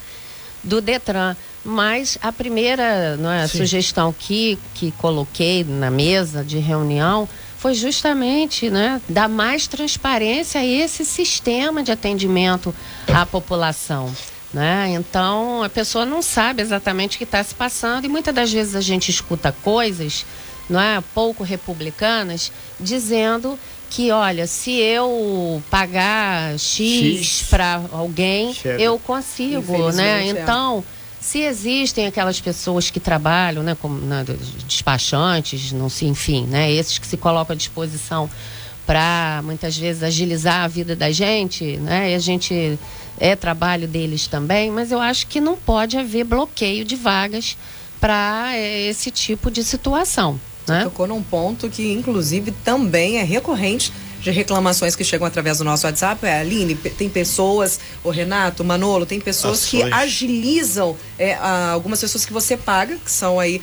do 0.64 0.80
Detran. 0.80 1.36
Mas 1.64 2.18
a 2.22 2.32
primeira 2.32 3.18
é, 3.42 3.48
sugestão 3.48 4.14
que, 4.18 4.60
que 4.74 4.92
coloquei 4.92 5.64
na 5.64 5.90
mesa 5.90 6.44
de 6.44 6.60
reunião 6.60 7.28
foi 7.58 7.74
justamente 7.74 8.70
né, 8.70 9.02
dar 9.08 9.30
mais 9.30 9.68
transparência 9.68 10.60
a 10.60 10.66
esse 10.66 11.06
sistema 11.06 11.82
de 11.82 11.94
atendimento 11.94 12.76
à 13.08 13.26
população. 13.26 14.14
Né? 14.54 14.90
Então 14.94 15.64
a 15.64 15.70
pessoa 15.70 16.06
não 16.06 16.22
sabe 16.22 16.62
exatamente 16.62 17.16
o 17.16 17.18
que 17.18 17.24
está 17.24 17.42
se 17.42 17.56
passando 17.56 18.06
e 18.06 18.10
muitas 18.10 18.36
das 18.36 18.52
vezes 18.52 18.76
a 18.76 18.82
gente 18.82 19.10
escuta 19.10 19.56
coisas 19.64 20.26
não 20.70 20.80
é, 20.80 21.02
pouco 21.14 21.44
republicanas 21.44 22.52
dizendo 22.80 23.58
que, 23.90 24.12
olha, 24.12 24.48
se 24.48 24.72
eu 24.80 25.62
pagar 25.70 26.58
X, 26.60 27.26
X. 27.26 27.48
para 27.50 27.82
alguém, 27.92 28.54
Chega. 28.54 28.82
eu 28.82 28.98
consigo, 28.98 29.92
né? 29.92 30.28
É. 30.30 30.46
Se 31.24 31.40
existem 31.40 32.06
aquelas 32.06 32.42
pessoas 32.42 32.92
que 32.92 33.00
trabalham, 33.00 33.64
né, 33.64 33.78
como 33.80 33.98
né, 33.98 34.26
despachantes, 34.68 35.72
não 35.72 35.88
sei, 35.88 36.10
enfim, 36.10 36.46
né, 36.46 36.70
esses 36.70 36.98
que 36.98 37.08
se 37.08 37.16
colocam 37.16 37.54
à 37.54 37.58
disposição 37.58 38.30
para 38.86 39.42
muitas 39.42 39.78
vezes 39.78 40.04
agilizar 40.04 40.66
a 40.66 40.68
vida 40.68 40.98
da 40.98 41.12
gente, 41.12 41.78
né, 41.78 42.12
e 42.12 42.16
a 42.16 42.20
gente 42.20 42.78
é 43.18 43.38
trabalho 43.38 43.88
deles 43.88 44.28
também, 44.28 44.70
mas 44.70 44.92
eu 44.92 45.00
acho 45.00 45.26
que 45.28 45.40
não 45.40 45.56
pode 45.56 45.98
haver 45.98 46.26
bloqueio 46.26 46.84
de 46.84 46.98
vagas 46.98 47.56
para 48.02 48.52
é, 48.54 48.90
esse 48.90 49.10
tipo 49.10 49.50
de 49.50 49.64
situação. 49.64 50.38
Né? 50.68 50.84
Tocou 50.84 51.08
num 51.08 51.24
ponto 51.24 51.70
que, 51.70 51.90
inclusive, 51.94 52.52
também 52.66 53.20
é 53.20 53.24
recorrente 53.24 53.94
de 54.24 54.32
reclamações 54.32 54.96
que 54.96 55.04
chegam 55.04 55.28
através 55.28 55.58
do 55.58 55.66
nosso 55.66 55.86
WhatsApp. 55.86 56.26
É, 56.26 56.40
Aline, 56.40 56.76
tem 56.76 57.10
pessoas, 57.10 57.80
o 58.04 58.10
Renato, 58.10 58.64
Manolo, 58.64 59.06
tem 59.06 59.20
pessoas 59.20 59.66
Ações. 59.66 59.84
que 59.84 59.94
agilizam 59.94 60.96
é, 61.20 61.36
algumas 61.36 62.00
pessoas 62.00 62.26
que 62.26 62.32
você 62.32 62.56
paga, 62.56 62.96
que 62.96 63.12
são 63.12 63.40
aí 63.40 63.62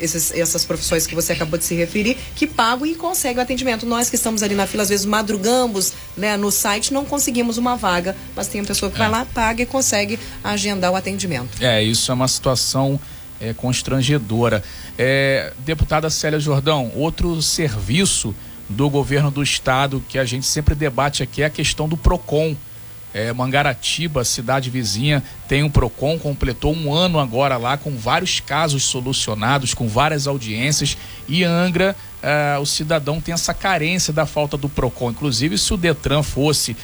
esses, 0.00 0.32
essas 0.32 0.64
profissões 0.64 1.06
que 1.06 1.14
você 1.14 1.34
acabou 1.34 1.58
de 1.58 1.64
se 1.64 1.74
referir, 1.74 2.16
que 2.34 2.46
pagam 2.46 2.86
e 2.86 2.94
conseguem 2.94 3.38
o 3.38 3.42
atendimento. 3.42 3.84
Nós 3.84 4.08
que 4.08 4.16
estamos 4.16 4.42
ali 4.42 4.54
na 4.54 4.66
fila, 4.66 4.82
às 4.82 4.88
vezes 4.88 5.04
madrugamos 5.04 5.92
né, 6.16 6.36
no 6.36 6.50
site, 6.50 6.92
não 6.92 7.04
conseguimos 7.04 7.58
uma 7.58 7.76
vaga, 7.76 8.16
mas 8.34 8.48
tem 8.48 8.60
uma 8.60 8.66
pessoa 8.66 8.90
que 8.90 8.96
é. 8.96 8.98
vai 8.98 9.10
lá, 9.10 9.26
paga 9.26 9.62
e 9.62 9.66
consegue 9.66 10.18
agendar 10.42 10.90
o 10.90 10.96
atendimento. 10.96 11.62
É, 11.62 11.82
isso 11.82 12.10
é 12.10 12.14
uma 12.14 12.28
situação 12.28 12.98
é, 13.38 13.52
constrangedora. 13.52 14.64
É, 14.98 15.52
deputada 15.58 16.08
Célia 16.08 16.40
Jordão, 16.40 16.90
outro 16.94 17.42
serviço 17.42 18.34
do 18.72 18.90
governo 18.90 19.30
do 19.30 19.42
estado 19.42 20.02
que 20.08 20.18
a 20.18 20.24
gente 20.24 20.46
sempre 20.46 20.74
debate 20.74 21.22
aqui 21.22 21.42
é 21.42 21.46
a 21.46 21.50
questão 21.50 21.88
do 21.88 21.96
PROCON. 21.96 22.56
É, 23.14 23.30
Mangaratiba, 23.30 24.24
cidade 24.24 24.70
vizinha, 24.70 25.22
tem 25.46 25.62
um 25.62 25.68
PROCON, 25.68 26.18
completou 26.18 26.74
um 26.74 26.94
ano 26.94 27.18
agora 27.18 27.58
lá 27.58 27.76
com 27.76 27.94
vários 27.94 28.40
casos 28.40 28.84
solucionados, 28.84 29.74
com 29.74 29.86
várias 29.86 30.26
audiências. 30.26 30.96
E 31.28 31.44
Angra, 31.44 31.94
é, 32.22 32.56
o 32.58 32.64
cidadão 32.64 33.20
tem 33.20 33.34
essa 33.34 33.52
carência 33.52 34.12
da 34.12 34.24
falta 34.24 34.56
do 34.56 34.68
PROCON. 34.68 35.10
Inclusive, 35.10 35.58
se 35.58 35.74
o 35.74 35.76
Detran 35.76 36.22
fosse 36.22 36.76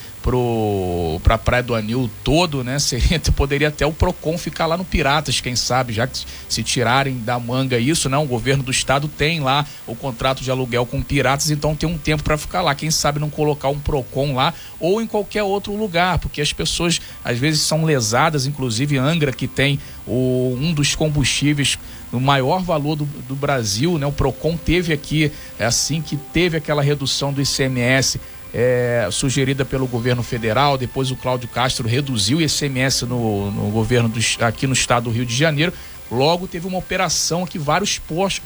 para 1.23 1.35
a 1.35 1.39
Praia 1.39 1.63
do 1.63 1.75
Anil 1.75 2.11
todo, 2.23 2.63
né? 2.65 2.79
Seria, 2.81 3.21
poderia 3.35 3.69
até 3.69 3.87
o 3.87 3.93
PROCON 3.93 4.37
ficar 4.37 4.67
lá 4.67 4.77
no 4.77 4.85
Piratas, 4.85 5.41
quem 5.41 5.57
sabe, 5.57 5.93
já 5.93 6.07
que 6.07 6.25
se 6.49 6.63
tirarem 6.63 7.19
da 7.19 7.39
manga 7.39 7.79
isso, 7.79 8.09
né? 8.09 8.17
O 8.19 8.27
governo 8.27 8.63
do 8.63 8.71
estado 8.71 9.09
tem 9.09 9.41
lá 9.41 9.65
o 9.87 9.95
contrato 9.95 10.43
de 10.43 10.51
aluguel 10.51 10.85
com 10.85 11.01
Piratas, 11.01 11.51
então 11.51 11.75
tem 11.75 11.89
um 11.89 11.97
tempo 11.97 12.23
para 12.23 12.37
ficar 12.37 12.61
lá. 12.61 12.75
Quem 12.75 12.91
sabe 12.91 13.21
não 13.21 13.31
colocar 13.31 13.69
um 13.69 13.79
PROCON 13.79 14.35
lá 14.35 14.53
ou 14.81 15.01
em 15.01 15.07
qualquer 15.07 15.43
outro 15.43 15.75
lugar, 15.77 16.19
porque 16.19 16.41
as 16.41 16.53
pessoas 16.53 17.01
às 17.25 17.39
vezes 17.39 17.63
são 17.63 17.85
lesadas, 17.85 18.47
inclusive 18.47 18.99
Angra, 18.99 19.33
que 19.33 19.47
tem 19.47 19.79
o, 20.09 20.57
um 20.59 20.73
dos 20.73 20.95
combustíveis 20.95 21.79
no 22.13 22.21
maior 22.21 22.63
valor 22.63 22.97
do, 22.97 23.05
do 23.05 23.37
Brasil, 23.37 23.99
né? 23.99 24.07
O 24.07 24.13
PROCON 24.13 24.57
teve 24.57 24.93
aqui, 24.93 25.31
é 25.59 25.65
assim 25.65 26.01
que 26.01 26.17
teve 26.17 26.57
aquela 26.57 26.83
redução 26.83 27.33
do 27.33 27.43
ICMS 27.43 28.19
é, 28.53 29.09
sugerida 29.11 29.65
pelo 29.65 29.87
governo 29.87 30.23
federal, 30.23 30.79
depois 30.79 31.11
o 31.11 31.17
Cláudio 31.17 31.49
Castro 31.49 31.87
reduziu 31.87 32.39
o 32.39 32.43
ICMS 32.43 33.05
no, 33.05 33.51
no 33.51 33.71
governo 33.71 34.09
do, 34.09 34.19
aqui 34.41 34.67
no 34.67 34.73
estado 34.73 35.05
do 35.05 35.11
Rio 35.11 35.27
de 35.27 35.35
Janeiro. 35.35 35.73
Logo, 36.11 36.49
teve 36.49 36.67
uma 36.67 36.79
operação 36.79 37.45
aqui, 37.45 37.59
vários 37.59 38.01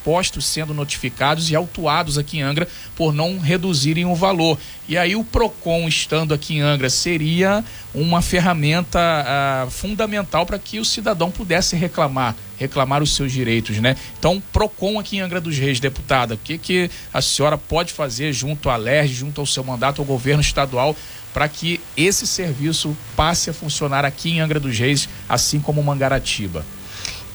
postos 0.04 0.44
sendo 0.44 0.74
notificados 0.74 1.48
e 1.48 1.54
autuados 1.54 2.18
aqui 2.18 2.38
em 2.38 2.42
Angra 2.42 2.66
por 2.96 3.14
não 3.14 3.38
reduzirem 3.38 4.04
o 4.04 4.16
valor. 4.16 4.58
E 4.88 4.98
aí, 4.98 5.14
o 5.14 5.22
PROCON, 5.22 5.86
estando 5.86 6.34
aqui 6.34 6.56
em 6.56 6.60
Angra, 6.60 6.90
seria 6.90 7.64
uma 7.94 8.20
ferramenta 8.20 8.98
ah, 8.98 9.66
fundamental 9.70 10.44
para 10.44 10.58
que 10.58 10.80
o 10.80 10.84
cidadão 10.84 11.30
pudesse 11.30 11.76
reclamar, 11.76 12.34
reclamar 12.58 13.00
os 13.00 13.14
seus 13.14 13.30
direitos, 13.30 13.78
né? 13.78 13.96
Então, 14.18 14.42
PROCON 14.52 14.98
aqui 14.98 15.18
em 15.18 15.20
Angra 15.20 15.40
dos 15.40 15.56
Reis, 15.56 15.78
deputada, 15.78 16.34
o 16.34 16.38
que, 16.38 16.58
que 16.58 16.90
a 17.14 17.22
senhora 17.22 17.56
pode 17.56 17.92
fazer 17.92 18.32
junto 18.32 18.70
à 18.70 18.76
LERJ, 18.76 19.14
junto 19.14 19.40
ao 19.40 19.46
seu 19.46 19.62
mandato, 19.62 20.02
ao 20.02 20.06
governo 20.06 20.40
estadual, 20.40 20.96
para 21.32 21.48
que 21.48 21.80
esse 21.96 22.26
serviço 22.26 22.96
passe 23.16 23.50
a 23.50 23.54
funcionar 23.54 24.04
aqui 24.04 24.32
em 24.32 24.40
Angra 24.40 24.58
dos 24.58 24.76
Reis, 24.76 25.08
assim 25.28 25.60
como 25.60 25.82
Mangaratiba? 25.82 26.64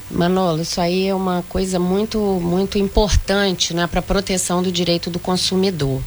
Manolo, 0.10 0.62
isso 0.62 0.80
aí 0.80 1.08
é 1.08 1.14
uma 1.14 1.44
coisa 1.50 1.80
muito, 1.80 2.20
muito 2.42 2.78
importante 2.78 3.74
né, 3.74 3.88
para 3.88 4.00
a 4.00 4.04
proteção 4.04 4.64
do 4.64 4.72
direito 4.72 5.10
do 5.10 5.20
consumidor. 5.20 6.02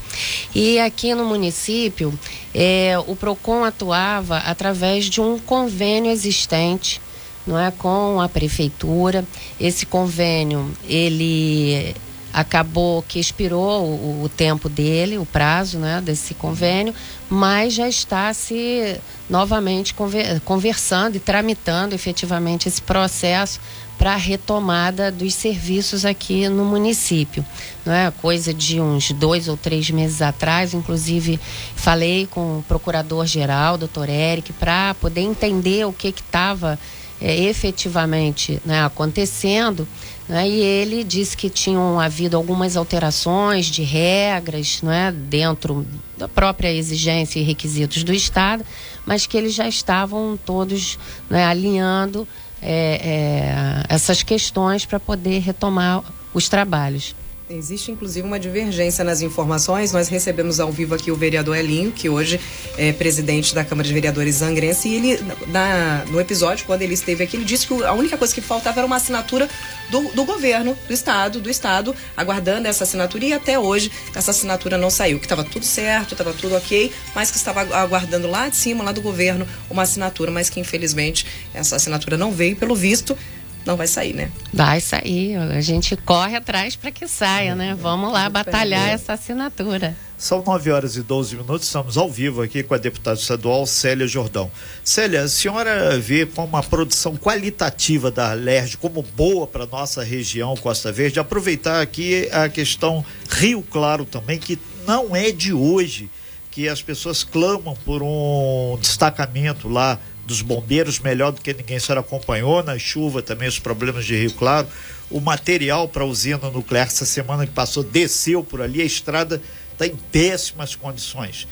E 0.54 0.78
aqui 0.78 1.14
no 1.14 1.24
município, 1.24 2.12
é, 2.54 2.94
o 3.06 3.14
PROCON 3.14 3.64
atuava 3.64 4.38
através 4.38 5.04
de 5.04 5.20
um 5.20 5.38
convênio 5.38 6.10
existente 6.10 7.00
não 7.46 7.58
é, 7.58 7.70
com 7.70 8.20
a 8.20 8.28
prefeitura. 8.28 9.24
Esse 9.58 9.84
convênio, 9.84 10.70
ele 10.88 11.94
acabou 12.32 13.02
que 13.02 13.18
expirou 13.18 13.84
o, 13.84 14.22
o, 14.24 14.28
tempo 14.28 14.68
dele, 14.68 15.18
o 15.18 15.26
prazo 15.26 15.78
né, 15.78 16.00
desse 16.00 16.32
convênio, 16.32 16.94
mas 17.28 17.74
já 17.74 17.88
está 17.88 18.32
se 18.32 19.00
novamente 19.28 19.92
conver, 19.94 20.40
conversando 20.40 21.16
e 21.16 21.20
tramitando 21.20 21.94
efetivamente 21.94 22.68
esse 22.68 22.80
processo 22.80 23.60
para 24.00 24.14
a 24.14 24.16
retomada 24.16 25.12
dos 25.12 25.34
serviços 25.34 26.06
aqui 26.06 26.48
no 26.48 26.64
município. 26.64 27.44
Não 27.84 27.92
é 27.92 28.10
coisa 28.10 28.54
de 28.54 28.80
uns 28.80 29.12
dois 29.12 29.46
ou 29.46 29.58
três 29.58 29.90
meses 29.90 30.22
atrás, 30.22 30.72
inclusive 30.72 31.38
falei 31.76 32.26
com 32.26 32.60
o 32.60 32.64
procurador-geral, 32.66 33.76
doutor 33.76 34.08
Eric, 34.08 34.54
para 34.54 34.94
poder 34.94 35.20
entender 35.20 35.86
o 35.86 35.92
que 35.92 36.08
estava 36.08 36.78
é, 37.20 37.42
efetivamente 37.42 38.58
né, 38.64 38.82
acontecendo. 38.82 39.86
Né, 40.26 40.48
e 40.48 40.60
ele 40.60 41.04
disse 41.04 41.36
que 41.36 41.50
tinham 41.50 42.00
havido 42.00 42.38
algumas 42.38 42.78
alterações 42.78 43.66
de 43.66 43.82
regras 43.82 44.80
não 44.80 44.90
é, 44.90 45.12
dentro 45.12 45.86
da 46.16 46.26
própria 46.26 46.72
exigência 46.72 47.38
e 47.38 47.42
requisitos 47.42 48.02
do 48.02 48.14
Estado, 48.14 48.64
mas 49.04 49.26
que 49.26 49.36
eles 49.36 49.52
já 49.52 49.68
estavam 49.68 50.38
todos 50.42 50.98
né, 51.28 51.44
alinhando 51.44 52.26
é, 52.62 53.00
é, 53.02 53.94
essas 53.94 54.22
questões 54.22 54.84
para 54.84 55.00
poder 55.00 55.40
retomar 55.40 56.02
os 56.32 56.48
trabalhos. 56.48 57.14
Existe 57.50 57.90
inclusive 57.90 58.24
uma 58.24 58.38
divergência 58.38 59.02
nas 59.02 59.22
informações. 59.22 59.90
Nós 59.90 60.06
recebemos 60.06 60.60
ao 60.60 60.70
vivo 60.70 60.94
aqui 60.94 61.10
o 61.10 61.16
vereador 61.16 61.56
Elinho, 61.56 61.90
que 61.90 62.08
hoje 62.08 62.38
é 62.78 62.92
presidente 62.92 63.52
da 63.52 63.64
Câmara 63.64 63.88
de 63.88 63.92
Vereadores 63.92 64.40
Angrense, 64.40 64.88
e 64.88 64.94
ele, 64.94 65.20
na, 65.48 66.04
no 66.10 66.20
episódio, 66.20 66.64
quando 66.64 66.82
ele 66.82 66.94
esteve 66.94 67.24
aqui, 67.24 67.36
ele 67.36 67.44
disse 67.44 67.66
que 67.66 67.74
a 67.82 67.92
única 67.92 68.16
coisa 68.16 68.32
que 68.32 68.40
faltava 68.40 68.78
era 68.78 68.86
uma 68.86 68.96
assinatura 68.96 69.48
do, 69.90 70.12
do 70.12 70.24
governo, 70.24 70.78
do 70.86 70.94
Estado, 70.94 71.40
do 71.40 71.50
Estado, 71.50 71.92
aguardando 72.16 72.68
essa 72.68 72.84
assinatura, 72.84 73.24
e 73.24 73.32
até 73.32 73.58
hoje 73.58 73.90
essa 74.14 74.30
assinatura 74.30 74.78
não 74.78 74.88
saiu, 74.88 75.18
que 75.18 75.24
estava 75.24 75.42
tudo 75.42 75.64
certo, 75.64 76.12
estava 76.14 76.32
tudo 76.32 76.54
ok, 76.54 76.92
mas 77.16 77.32
que 77.32 77.36
estava 77.36 77.62
aguardando 77.76 78.28
lá 78.28 78.48
de 78.48 78.56
cima, 78.56 78.84
lá 78.84 78.92
do 78.92 79.02
governo, 79.02 79.44
uma 79.68 79.82
assinatura, 79.82 80.30
mas 80.30 80.48
que 80.48 80.60
infelizmente 80.60 81.26
essa 81.52 81.74
assinatura 81.74 82.16
não 82.16 82.30
veio, 82.30 82.54
pelo 82.54 82.76
visto 82.76 83.18
não 83.64 83.76
vai 83.76 83.86
sair, 83.86 84.14
né? 84.14 84.30
Vai 84.52 84.80
sair. 84.80 85.36
A 85.36 85.60
gente 85.60 85.96
corre 85.96 86.36
atrás 86.36 86.76
para 86.76 86.90
que 86.90 87.06
saia, 87.06 87.54
né? 87.54 87.76
Vamos 87.78 88.12
lá 88.12 88.28
batalhar 88.28 88.88
essa 88.88 89.12
assinatura. 89.14 89.96
São 90.20 90.42
9 90.44 90.70
horas 90.70 90.96
e 90.96 91.02
12 91.02 91.34
minutos, 91.34 91.66
estamos 91.66 91.96
ao 91.96 92.10
vivo 92.10 92.42
aqui 92.42 92.62
com 92.62 92.74
a 92.74 92.78
deputada 92.78 93.18
estadual 93.18 93.64
Célia 93.64 94.06
Jordão. 94.06 94.50
Célia, 94.84 95.22
a 95.22 95.28
senhora 95.28 95.98
vê 95.98 96.26
como 96.26 96.58
a 96.58 96.62
produção 96.62 97.16
qualitativa 97.16 98.10
da 98.10 98.34
LERJ 98.34 98.76
como 98.76 99.02
boa 99.02 99.46
para 99.46 99.64
nossa 99.64 100.02
região 100.02 100.54
Costa 100.58 100.92
Verde? 100.92 101.18
Aproveitar 101.18 101.80
aqui 101.80 102.28
a 102.32 102.50
questão 102.50 103.02
Rio 103.30 103.62
Claro 103.62 104.04
também, 104.04 104.38
que 104.38 104.58
não 104.86 105.16
é 105.16 105.32
de 105.32 105.54
hoje 105.54 106.10
que 106.50 106.68
as 106.68 106.82
pessoas 106.82 107.24
clamam 107.24 107.74
por 107.84 108.02
um 108.02 108.76
destacamento 108.78 109.68
lá 109.68 109.98
dos 110.30 110.42
bombeiros, 110.42 111.00
melhor 111.00 111.32
do 111.32 111.40
que 111.40 111.52
ninguém. 111.52 111.76
A 111.76 111.80
senhora 111.80 112.00
acompanhou 112.00 112.62
na 112.62 112.78
chuva 112.78 113.20
também 113.20 113.48
os 113.48 113.58
problemas 113.58 114.04
de 114.04 114.16
Rio 114.16 114.32
Claro. 114.32 114.68
O 115.10 115.20
material 115.20 115.88
para 115.88 116.04
a 116.04 116.06
usina 116.06 116.48
nuclear 116.50 116.86
essa 116.86 117.04
semana 117.04 117.44
que 117.44 117.52
passou 117.52 117.82
desceu 117.82 118.44
por 118.44 118.62
ali, 118.62 118.80
a 118.80 118.84
estrada 118.84 119.42
está 119.72 119.88
em 119.88 119.96
péssimas 120.12 120.76
condições. 120.76 121.48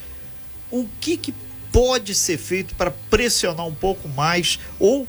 O 0.71 0.87
que, 1.01 1.17
que 1.17 1.35
pode 1.73 2.15
ser 2.15 2.39
feito 2.39 2.77
para 2.77 2.93
pressionar 3.11 3.67
um 3.67 3.75
pouco 3.75 4.09
mais 4.09 4.61
ou 4.79 5.09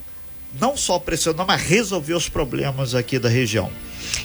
não 0.60 0.75
só 0.75 0.97
pressionar, 0.97 1.45
mas 1.45 1.62
resolver 1.62 2.15
os 2.15 2.27
problemas 2.27 2.95
aqui 2.95 3.19
da 3.19 3.29
região? 3.29 3.69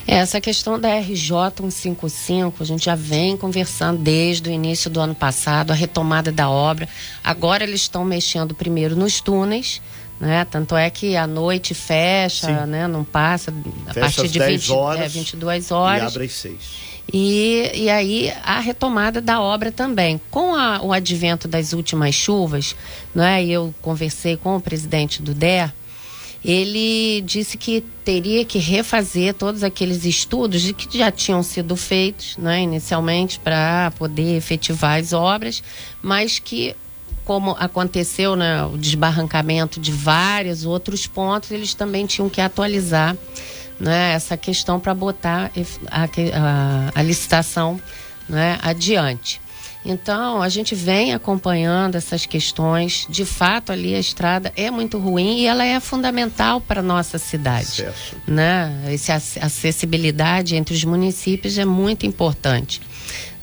É, 0.06 0.16
essa 0.16 0.40
questão 0.40 0.78
da 0.78 0.88
RJ 0.98 1.28
155, 1.56 2.62
a 2.62 2.66
gente 2.66 2.84
já 2.84 2.94
vem 2.94 3.36
conversando 3.36 3.98
desde 3.98 4.48
o 4.48 4.52
início 4.52 4.90
do 4.90 5.00
ano 5.00 5.14
passado, 5.14 5.70
a 5.70 5.74
retomada 5.74 6.30
da 6.30 6.48
obra. 6.48 6.88
Agora 7.22 7.64
eles 7.64 7.82
estão 7.82 8.04
mexendo 8.04 8.54
primeiro 8.54 8.96
nos 8.96 9.20
túneis, 9.20 9.80
né? 10.20 10.44
Tanto 10.44 10.76
é 10.76 10.88
que 10.90 11.16
a 11.16 11.26
noite 11.26 11.74
fecha, 11.74 12.46
Sim. 12.46 12.70
né? 12.70 12.86
Não 12.86 13.04
passa 13.04 13.52
a 13.86 13.92
fecha 13.94 14.22
partir 14.22 14.28
de 14.28 14.38
20, 14.38 14.72
horas, 14.72 15.00
é, 15.00 15.08
22 15.08 15.70
horas. 15.70 16.02
E 16.02 16.06
abre 16.16 16.24
às 16.26 16.32
6. 16.32 16.84
E, 17.12 17.70
e 17.74 17.90
aí 17.90 18.32
a 18.42 18.60
retomada 18.60 19.20
da 19.20 19.40
obra 19.40 19.70
também. 19.70 20.20
Com 20.30 20.54
a, 20.54 20.80
o 20.82 20.92
advento 20.92 21.46
das 21.46 21.72
últimas 21.72 22.14
chuvas, 22.14 22.74
né, 23.14 23.44
eu 23.44 23.74
conversei 23.82 24.36
com 24.36 24.56
o 24.56 24.60
presidente 24.60 25.20
do 25.20 25.34
DER, 25.34 25.72
ele 26.44 27.22
disse 27.22 27.56
que 27.56 27.80
teria 28.04 28.44
que 28.44 28.58
refazer 28.58 29.32
todos 29.32 29.62
aqueles 29.62 30.04
estudos 30.04 30.60
de 30.60 30.74
que 30.74 30.98
já 30.98 31.10
tinham 31.10 31.42
sido 31.42 31.74
feitos 31.74 32.36
né, 32.36 32.60
inicialmente 32.60 33.40
para 33.40 33.90
poder 33.92 34.36
efetivar 34.36 35.00
as 35.00 35.14
obras, 35.14 35.62
mas 36.02 36.38
que 36.38 36.76
como 37.24 37.52
aconteceu 37.52 38.36
né, 38.36 38.62
o 38.66 38.76
desbarrancamento 38.76 39.80
de 39.80 39.90
vários 39.90 40.66
outros 40.66 41.06
pontos, 41.06 41.50
eles 41.50 41.72
também 41.72 42.04
tinham 42.04 42.28
que 42.28 42.40
atualizar 42.40 43.16
né, 43.80 44.12
essa 44.12 44.36
questão 44.36 44.78
para 44.78 44.92
botar 44.92 45.50
a, 45.90 46.04
a, 46.04 46.90
a 46.94 47.02
licitação 47.02 47.80
né, 48.28 48.58
adiante. 48.62 49.40
Então, 49.84 50.40
a 50.40 50.48
gente 50.48 50.74
vem 50.74 51.12
acompanhando 51.12 51.96
essas 51.96 52.24
questões. 52.24 53.06
De 53.08 53.24
fato, 53.24 53.70
ali 53.70 53.94
a 53.94 53.98
estrada 53.98 54.52
é 54.56 54.70
muito 54.70 54.98
ruim 54.98 55.40
e 55.40 55.46
ela 55.46 55.64
é 55.64 55.78
fundamental 55.78 56.60
para 56.60 56.80
a 56.80 56.82
nossa 56.82 57.18
cidade. 57.18 57.84
Acesso. 57.84 58.16
Né? 58.26 58.72
Essa 58.86 59.14
acessibilidade 59.44 60.56
entre 60.56 60.74
os 60.74 60.84
municípios 60.84 61.58
é 61.58 61.64
muito 61.64 62.06
importante. 62.06 62.80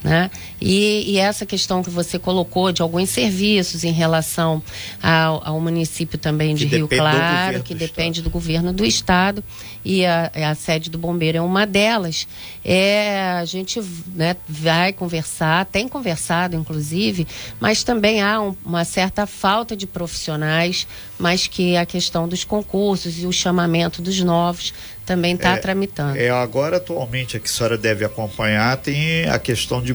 Né? 0.03 0.31
E, 0.61 1.13
e, 1.13 1.17
essa 1.17 1.43
questão 1.43 1.81
que 1.81 1.89
você 1.89 2.19
colocou 2.19 2.71
de 2.71 2.83
alguns 2.83 3.09
serviços 3.09 3.83
em 3.83 3.91
relação 3.91 4.61
ao, 5.01 5.41
ao 5.43 5.59
município 5.59 6.19
também 6.19 6.53
de 6.53 6.65
Rio 6.67 6.87
Claro, 6.87 7.63
que 7.63 7.73
do 7.73 7.79
depende 7.79 8.19
estado. 8.19 8.29
do 8.29 8.29
governo 8.29 8.71
do 8.71 8.85
estado, 8.85 9.43
e 9.83 10.05
a, 10.05 10.31
a, 10.35 10.53
sede 10.53 10.91
do 10.91 10.99
bombeiro 10.99 11.39
é 11.39 11.41
uma 11.41 11.65
delas, 11.65 12.27
é, 12.63 13.21
a 13.39 13.45
gente 13.45 13.81
né, 14.13 14.35
vai 14.47 14.93
conversar, 14.93 15.65
tem 15.65 15.87
conversado 15.87 16.55
inclusive, 16.55 17.27
mas 17.59 17.83
também 17.83 18.21
há 18.21 18.39
um, 18.39 18.55
uma 18.63 18.85
certa 18.85 19.25
falta 19.25 19.75
de 19.75 19.87
profissionais, 19.87 20.87
mas 21.17 21.47
que 21.47 21.75
a 21.75 21.85
questão 21.85 22.27
dos 22.27 22.43
concursos 22.43 23.21
e 23.23 23.25
o 23.25 23.31
chamamento 23.31 24.01
dos 24.01 24.19
novos 24.21 24.73
também 25.05 25.35
está 25.35 25.53
é, 25.53 25.57
tramitando. 25.57 26.17
É, 26.17 26.29
agora, 26.29 26.77
atualmente, 26.77 27.35
a 27.35 27.39
que 27.39 27.47
a 27.47 27.51
senhora 27.51 27.77
deve 27.77 28.05
acompanhar 28.05 28.77
tem 28.77 29.27
a 29.27 29.37
questão 29.39 29.81
de 29.81 29.93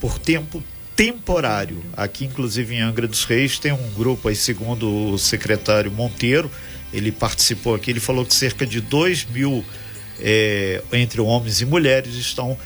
por 0.00 0.18
tempo 0.18 0.62
temporário. 0.96 1.82
Aqui, 1.96 2.24
inclusive, 2.24 2.74
em 2.74 2.80
Angra 2.80 3.08
dos 3.08 3.24
Reis, 3.24 3.58
tem 3.58 3.72
um 3.72 3.90
grupo 3.96 4.28
aí, 4.28 4.36
segundo 4.36 5.12
o 5.12 5.18
secretário 5.18 5.90
Monteiro, 5.90 6.50
ele 6.92 7.10
participou 7.10 7.74
aqui, 7.74 7.90
ele 7.90 8.00
falou 8.00 8.24
que 8.24 8.34
cerca 8.34 8.64
de 8.64 8.80
2 8.80 9.26
mil 9.26 9.64
é, 10.20 10.82
entre 10.92 11.20
homens 11.20 11.60
e 11.60 11.66
mulheres 11.66 12.14
estão 12.14 12.56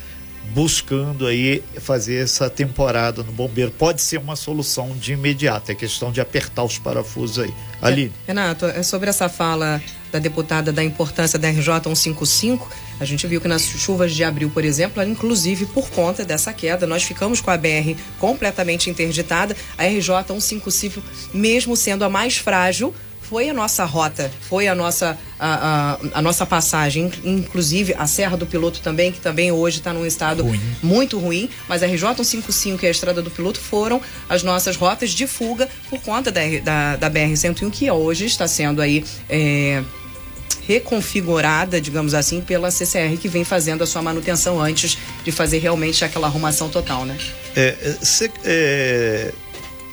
buscando 0.51 1.27
aí 1.27 1.63
fazer 1.79 2.23
essa 2.23 2.49
temporada 2.49 3.23
no 3.23 3.33
bombeiro. 3.33 3.71
Pode 3.71 4.01
ser 4.01 4.19
uma 4.19 4.37
solução 4.37 4.91
de 4.97 5.13
imediato, 5.13 5.71
é 5.71 5.75
questão 5.75 6.11
de 6.11 6.21
apertar 6.21 6.65
os 6.65 6.79
parafusos 6.79 7.39
aí. 7.39 7.55
Ali. 7.81 8.13
É, 8.27 8.29
Renato, 8.33 8.67
é 8.67 8.83
sobre 8.83 9.09
essa 9.09 9.29
fala 9.29 9.81
da 10.11 10.19
deputada 10.19 10.73
da 10.73 10.83
importância 10.83 11.39
da 11.39 11.49
RJ 11.49 11.75
155, 11.95 12.69
a 13.01 13.05
gente 13.05 13.27
viu 13.27 13.41
que 13.41 13.47
nas 13.47 13.63
chuvas 13.63 14.13
de 14.13 14.25
abril, 14.25 14.51
por 14.51 14.65
exemplo, 14.65 15.03
inclusive 15.03 15.67
por 15.67 15.89
conta 15.91 16.25
dessa 16.25 16.53
queda, 16.53 16.87
nós 16.87 17.05
ficamos 17.05 17.41
com 17.41 17.51
a 17.51 17.57
BR 17.57 17.95
completamente 18.19 18.91
interditada. 18.91 19.57
A 19.77 19.85
RJ 19.85 20.25
155, 20.27 21.03
mesmo 21.33 21.77
sendo 21.77 22.05
a 22.05 22.09
mais 22.09 22.39
frágil, 22.39 22.93
foi 23.29 23.51
a 23.51 23.55
nossa 23.55 23.85
rota, 23.85 24.31
foi 24.49 24.67
a 24.69 24.75
nossa, 24.75 25.19
a, 25.39 25.99
a, 26.15 26.19
a, 26.19 26.23
nossa 26.23 26.47
passagem, 26.47 27.11
inclusive 27.23 27.95
a 27.99 28.07
Serra 28.07 28.37
do 28.37 28.47
Piloto 28.47 28.81
também, 28.81 29.13
que 29.13 29.21
também 29.21 29.53
hoje 29.53 29.79
está 29.79 29.93
num 29.93 30.07
estado 30.07 30.43
ruim. 30.43 30.61
muito 30.83 31.19
ruim, 31.19 31.51
mas 31.69 31.83
a 31.83 31.87
RJ 31.87 32.25
155 32.25 32.85
e 32.85 32.89
a 32.89 32.91
Estrada 32.91 33.21
do 33.21 33.31
Piloto 33.31 33.61
foram 33.61 34.01
as 34.29 34.43
nossas 34.43 34.77
rotas 34.77 35.11
de 35.11 35.27
fuga 35.27 35.69
por 35.91 36.01
conta 36.01 36.33
da, 36.33 36.41
da, 36.63 36.97
da 36.97 37.11
BR-101, 37.11 37.71
que 37.71 37.91
hoje 37.91 38.27
está 38.27 38.49
sendo 38.49 38.81
aí. 38.81 39.05
É, 39.29 39.83
reconfigurada, 40.67 41.81
digamos 41.81 42.13
assim, 42.13 42.43
pela 42.43 42.71
CCR 42.71 43.17
que 43.19 43.27
vem 43.27 43.43
fazendo 43.43 43.83
a 43.83 43.87
sua 43.87 44.03
manutenção 44.03 44.61
antes 44.61 44.99
de 45.25 45.33
fazer 45.33 45.61
realmente 45.61 46.05
aquela 46.05 46.27
arrumação 46.27 46.69
total, 46.69 47.07
né? 47.07 47.17
É, 47.57 47.75
é, 47.81 47.97
é 48.45 49.33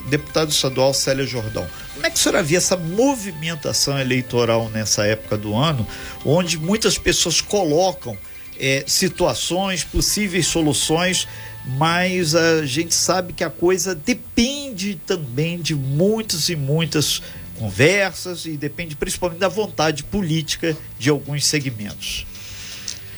deputado 0.08 0.52
estadual 0.52 0.94
Célia 0.94 1.26
Jordão, 1.26 1.68
como 1.94 2.06
é 2.06 2.10
que 2.10 2.18
a 2.18 2.22
senhora 2.22 2.44
via 2.44 2.58
essa 2.58 2.78
movimentação 2.78 4.00
eleitoral 4.00 4.70
nessa 4.70 5.06
época 5.06 5.38
do 5.38 5.56
ano, 5.56 5.88
onde 6.24 6.58
muitas 6.58 6.98
pessoas 6.98 7.42
colocam 7.42 8.18
é, 8.60 8.84
situações, 8.88 9.84
possíveis 9.84 10.48
soluções, 10.48 11.28
mas 11.66 12.36
a 12.36 12.66
gente 12.66 12.94
sabe 12.94 13.34
que 13.34 13.44
a 13.44 13.50
coisa 13.50 13.96
depende 13.96 15.00
também 15.06 15.60
de 15.60 15.74
muitas 15.74 16.50
e 16.50 16.56
muitas 16.56 17.22
conversas 17.58 18.46
e 18.46 18.58
depende 18.58 18.96
principalmente 18.96 19.40
da 19.40 19.48
vontade 19.48 20.04
política 20.04 20.78
de 21.00 21.10
alguns 21.10 21.46
segmentos. 21.46 22.26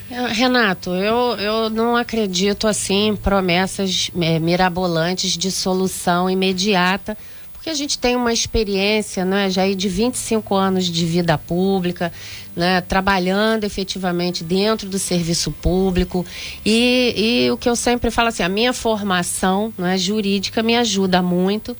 Renato, 0.10 0.91
eu, 0.91 1.36
eu 1.38 1.70
não 1.70 1.96
acredito 1.96 2.67
assim 2.67 3.10
em 3.10 3.15
promessas 3.15 4.10
é, 4.20 4.39
mirabolantes 4.39 5.38
de 5.38 5.52
solução 5.52 6.30
imediata, 6.30 7.17
porque 7.52 7.70
a 7.70 7.74
gente 7.74 8.00
tem 8.00 8.15
uma 8.15 8.32
experiência 8.32 9.26
né, 9.26 9.50
já 9.50 9.70
de 9.70 9.89
25 9.89 10.56
anos 10.56 10.86
de 10.86 11.06
vida 11.06 11.38
pública, 11.38 12.13
né, 12.56 12.80
trabalhando 12.80 13.65
efetivamente 13.65 14.46
dentro 14.46 14.88
do 14.88 14.98
serviço 14.98 15.52
público. 15.52 16.26
E, 16.65 17.13
e 17.46 17.52
o 17.52 17.58
que 17.58 17.67
eu 17.67 17.76
sempre 17.76 18.10
falo 18.10 18.30
assim, 18.30 18.43
a 18.43 18.50
minha 18.50 18.72
formação 18.72 19.74
né, 19.78 19.98
jurídica 19.98 20.63
me 20.63 20.78
ajuda 20.78 21.22
muito 21.22 21.76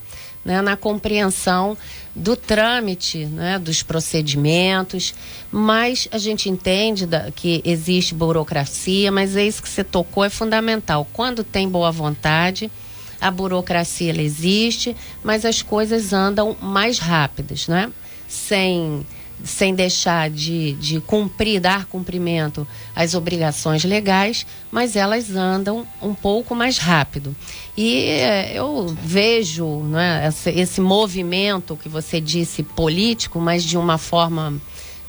né, 0.48 0.62
na 0.62 0.78
compreensão 0.78 1.78
do 2.16 2.38
trâmite, 2.38 3.26
né, 3.26 3.60
dos 3.60 3.84
procedimentos, 3.84 5.14
mas 5.52 6.08
a 6.10 6.18
gente 6.18 6.50
entende 6.50 7.06
da, 7.06 7.30
que 7.32 7.62
existe 7.66 8.16
burocracia, 8.16 9.12
mas 9.12 9.36
é 9.36 9.46
isso 9.46 9.62
que 9.62 9.68
você 9.68 9.84
tocou, 9.84 10.24
é 10.24 10.30
fundamental. 10.30 11.06
Quando 11.12 11.44
tem 11.44 11.68
boa 11.68 11.92
vontade, 11.92 12.72
a 13.20 13.30
burocracia 13.30 14.16
existe, 14.22 14.96
mas 15.22 15.44
as 15.44 15.62
coisas 15.62 16.14
andam 16.14 16.56
mais 16.62 16.98
rápidas, 16.98 17.68
né? 17.68 17.92
Sem 18.26 19.06
sem 19.44 19.74
deixar 19.74 20.30
de, 20.30 20.74
de 20.74 21.00
cumprir, 21.02 21.60
dar 21.60 21.86
cumprimento 21.86 22.68
às 22.96 23.14
obrigações 23.14 23.84
legais, 23.84 24.46
mas 24.72 24.96
elas 24.96 25.36
andam 25.36 25.88
um 26.02 26.14
pouco 26.14 26.56
mais 26.56 26.78
rápido. 26.78 27.36
E 27.76 28.06
eh, 28.06 28.52
eu 28.56 28.96
vejo 29.04 29.84
né, 29.84 30.28
esse, 30.28 30.50
esse 30.50 30.82
movimento 30.82 31.78
que 31.78 31.88
você 31.88 32.20
disse 32.20 32.64
político, 32.64 33.40
mas 33.40 33.64
de 33.64 33.78
uma 33.78 33.98
forma 33.98 34.60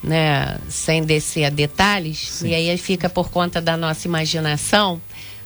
né, 0.02 0.58
sem 0.68 1.02
descer 1.02 1.44
a 1.44 1.50
detalhes, 1.50 2.30
Sim. 2.30 2.48
e 2.48 2.54
aí 2.54 2.78
fica 2.78 3.08
por 3.08 3.30
conta 3.30 3.60
da 3.60 3.76
nossa 3.76 4.06
imaginação, 4.06 5.00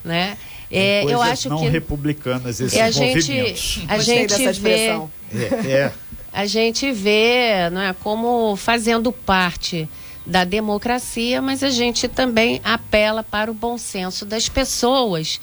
né? 0.04 0.36
É, 0.70 1.04
eu 1.04 1.20
acho 1.20 1.50
não 1.50 1.58
que 1.58 1.68
republicanas 1.68 2.58
esses 2.58 2.78
a 2.80 2.86
movimentos. 2.86 3.24
Gente, 3.26 3.86
a 3.88 3.98
gente 3.98 4.60
vê, 4.60 4.70
é, 4.70 5.70
é 5.70 5.92
a 6.32 6.46
gente 6.46 6.90
vê 6.92 7.68
é, 7.68 7.70
como 8.02 8.56
fazendo 8.56 9.12
parte 9.12 9.88
da 10.24 10.44
democracia, 10.44 11.42
mas 11.42 11.62
a 11.62 11.70
gente 11.70 12.08
também 12.08 12.60
apela 12.62 13.22
para 13.22 13.50
o 13.50 13.54
bom 13.54 13.76
senso 13.76 14.24
das 14.24 14.48
pessoas 14.48 15.40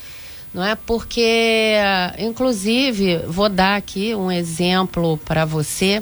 não 0.54 0.64
é? 0.64 0.76
Porque, 0.76 1.76
inclusive, 2.18 3.18
vou 3.28 3.50
dar 3.50 3.76
aqui 3.76 4.16
um 4.16 4.32
exemplo 4.32 5.18
para 5.24 5.46
você. 5.46 6.02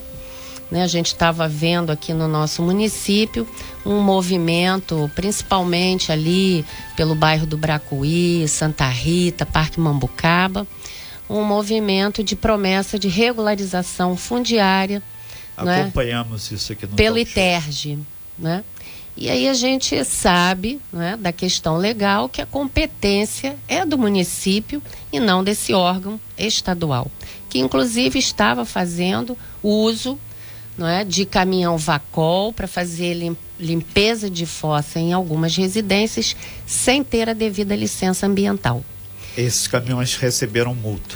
Né? 0.72 0.84
A 0.84 0.88
gente 0.88 1.08
estava 1.08 1.48
vendo 1.48 1.92
aqui 1.92 2.14
no 2.14 2.28
nosso 2.28 2.62
município 2.62 3.48
um 3.86 4.02
movimento, 4.02 5.10
principalmente 5.16 6.12
ali 6.12 6.66
pelo 6.96 7.16
bairro 7.16 7.46
do 7.46 7.58
Bracuí, 7.58 8.48
Santa 8.48 8.88
Rita, 8.88 9.46
Parque 9.46 9.80
Mambucaba, 9.80 10.68
um 11.30 11.44
movimento 11.44 12.24
de 12.24 12.36
promessa 12.36 12.98
de 12.98 13.08
regularização 13.08 14.16
fundiária. 14.16 15.02
Né? 15.58 15.82
Acompanhamos 15.82 16.50
né? 16.50 16.58
isso 16.58 16.72
aqui 16.74 16.86
no 16.86 16.96
Pelo 16.96 17.18
ITERG, 17.18 18.00
né? 18.38 18.64
E 19.20 19.32
aí 19.32 19.50
a 19.50 19.54
gente 19.56 20.04
sabe 20.06 20.80
né, 20.94 21.18
da 21.18 21.32
questão 21.32 21.76
legal 21.76 22.30
que 22.30 22.40
a 22.40 22.46
competência 22.46 23.58
é 23.68 23.84
do 23.84 23.98
município 23.98 24.80
e 25.12 25.20
não 25.20 25.44
desse 25.44 25.74
órgão 25.74 26.20
estadual, 26.38 27.10
que 27.50 27.58
inclusive 27.58 28.20
estava 28.20 28.64
fazendo 28.64 29.36
uso 29.64 30.20
não 30.78 30.88
é, 30.88 31.04
de 31.04 31.26
caminhão 31.26 31.76
vacol 31.78 32.54
para 32.54 32.68
fazer 32.68 33.36
limpeza 33.60 34.30
de 34.30 34.46
fossa 34.46 35.00
em 35.00 35.12
algumas 35.12 35.56
residências 35.56 36.36
sem 36.68 37.04
ter 37.04 37.28
a 37.28 37.34
devida 37.34 37.76
licença 37.76 38.28
ambiental. 38.28 38.84
Esses 39.38 39.68
caminhões 39.68 40.16
receberam 40.16 40.74
multa? 40.74 41.16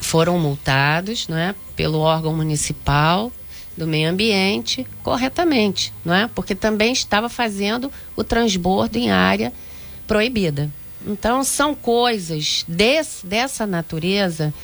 Foram 0.00 0.38
multados 0.38 1.26
não 1.26 1.36
é, 1.36 1.52
pelo 1.74 1.98
órgão 1.98 2.34
municipal 2.34 3.32
do 3.76 3.88
meio 3.88 4.08
ambiente 4.08 4.86
corretamente, 5.02 5.92
não 6.04 6.14
é? 6.14 6.30
Porque 6.32 6.54
também 6.54 6.92
estava 6.92 7.28
fazendo 7.28 7.90
o 8.14 8.22
transbordo 8.22 8.96
em 8.96 9.10
área 9.10 9.52
proibida. 10.06 10.70
Então 11.04 11.42
são 11.42 11.74
coisas 11.74 12.64
desse, 12.68 13.26
dessa 13.26 13.66
natureza 13.66 14.54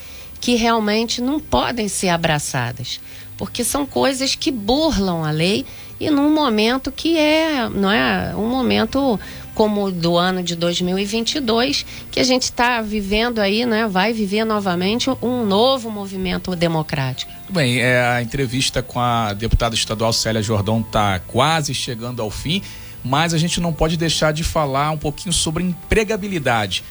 que 0.40 0.54
realmente 0.54 1.20
não 1.20 1.38
podem 1.38 1.88
ser 1.88 2.08
abraçadas, 2.08 3.00
porque 3.36 3.62
são 3.62 3.84
coisas 3.84 4.34
que 4.34 4.50
burlam 4.50 5.24
a 5.24 5.30
lei 5.30 5.66
e 6.00 6.10
num 6.10 6.32
momento 6.32 6.90
que 6.90 7.16
é, 7.16 7.68
não 7.68 7.90
é, 7.90 8.34
um 8.34 8.48
momento 8.48 9.20
como 9.54 9.90
do 9.90 10.16
ano 10.16 10.42
de 10.42 10.56
2022, 10.56 11.84
que 12.10 12.20
a 12.20 12.24
gente 12.24 12.44
está 12.44 12.80
vivendo 12.80 13.38
aí, 13.38 13.66
né, 13.66 13.86
vai 13.86 14.12
viver 14.12 14.44
novamente 14.44 15.10
um 15.22 15.44
novo 15.44 15.90
movimento 15.90 16.54
democrático. 16.56 17.30
Bem, 17.48 17.80
é, 17.80 18.00
a 18.00 18.22
entrevista 18.22 18.82
com 18.82 18.98
a 18.98 19.32
deputada 19.34 19.74
estadual 19.74 20.12
Célia 20.12 20.42
Jordão 20.42 20.80
está 20.80 21.18
quase 21.20 21.74
chegando 21.74 22.22
ao 22.22 22.30
fim, 22.30 22.62
mas 23.04 23.34
a 23.34 23.38
gente 23.38 23.60
não 23.60 23.72
pode 23.72 23.96
deixar 23.96 24.32
de 24.32 24.44
falar 24.44 24.90
um 24.90 24.98
pouquinho 24.98 25.32
sobre 25.32 25.62
empregabilidade. 25.62 26.84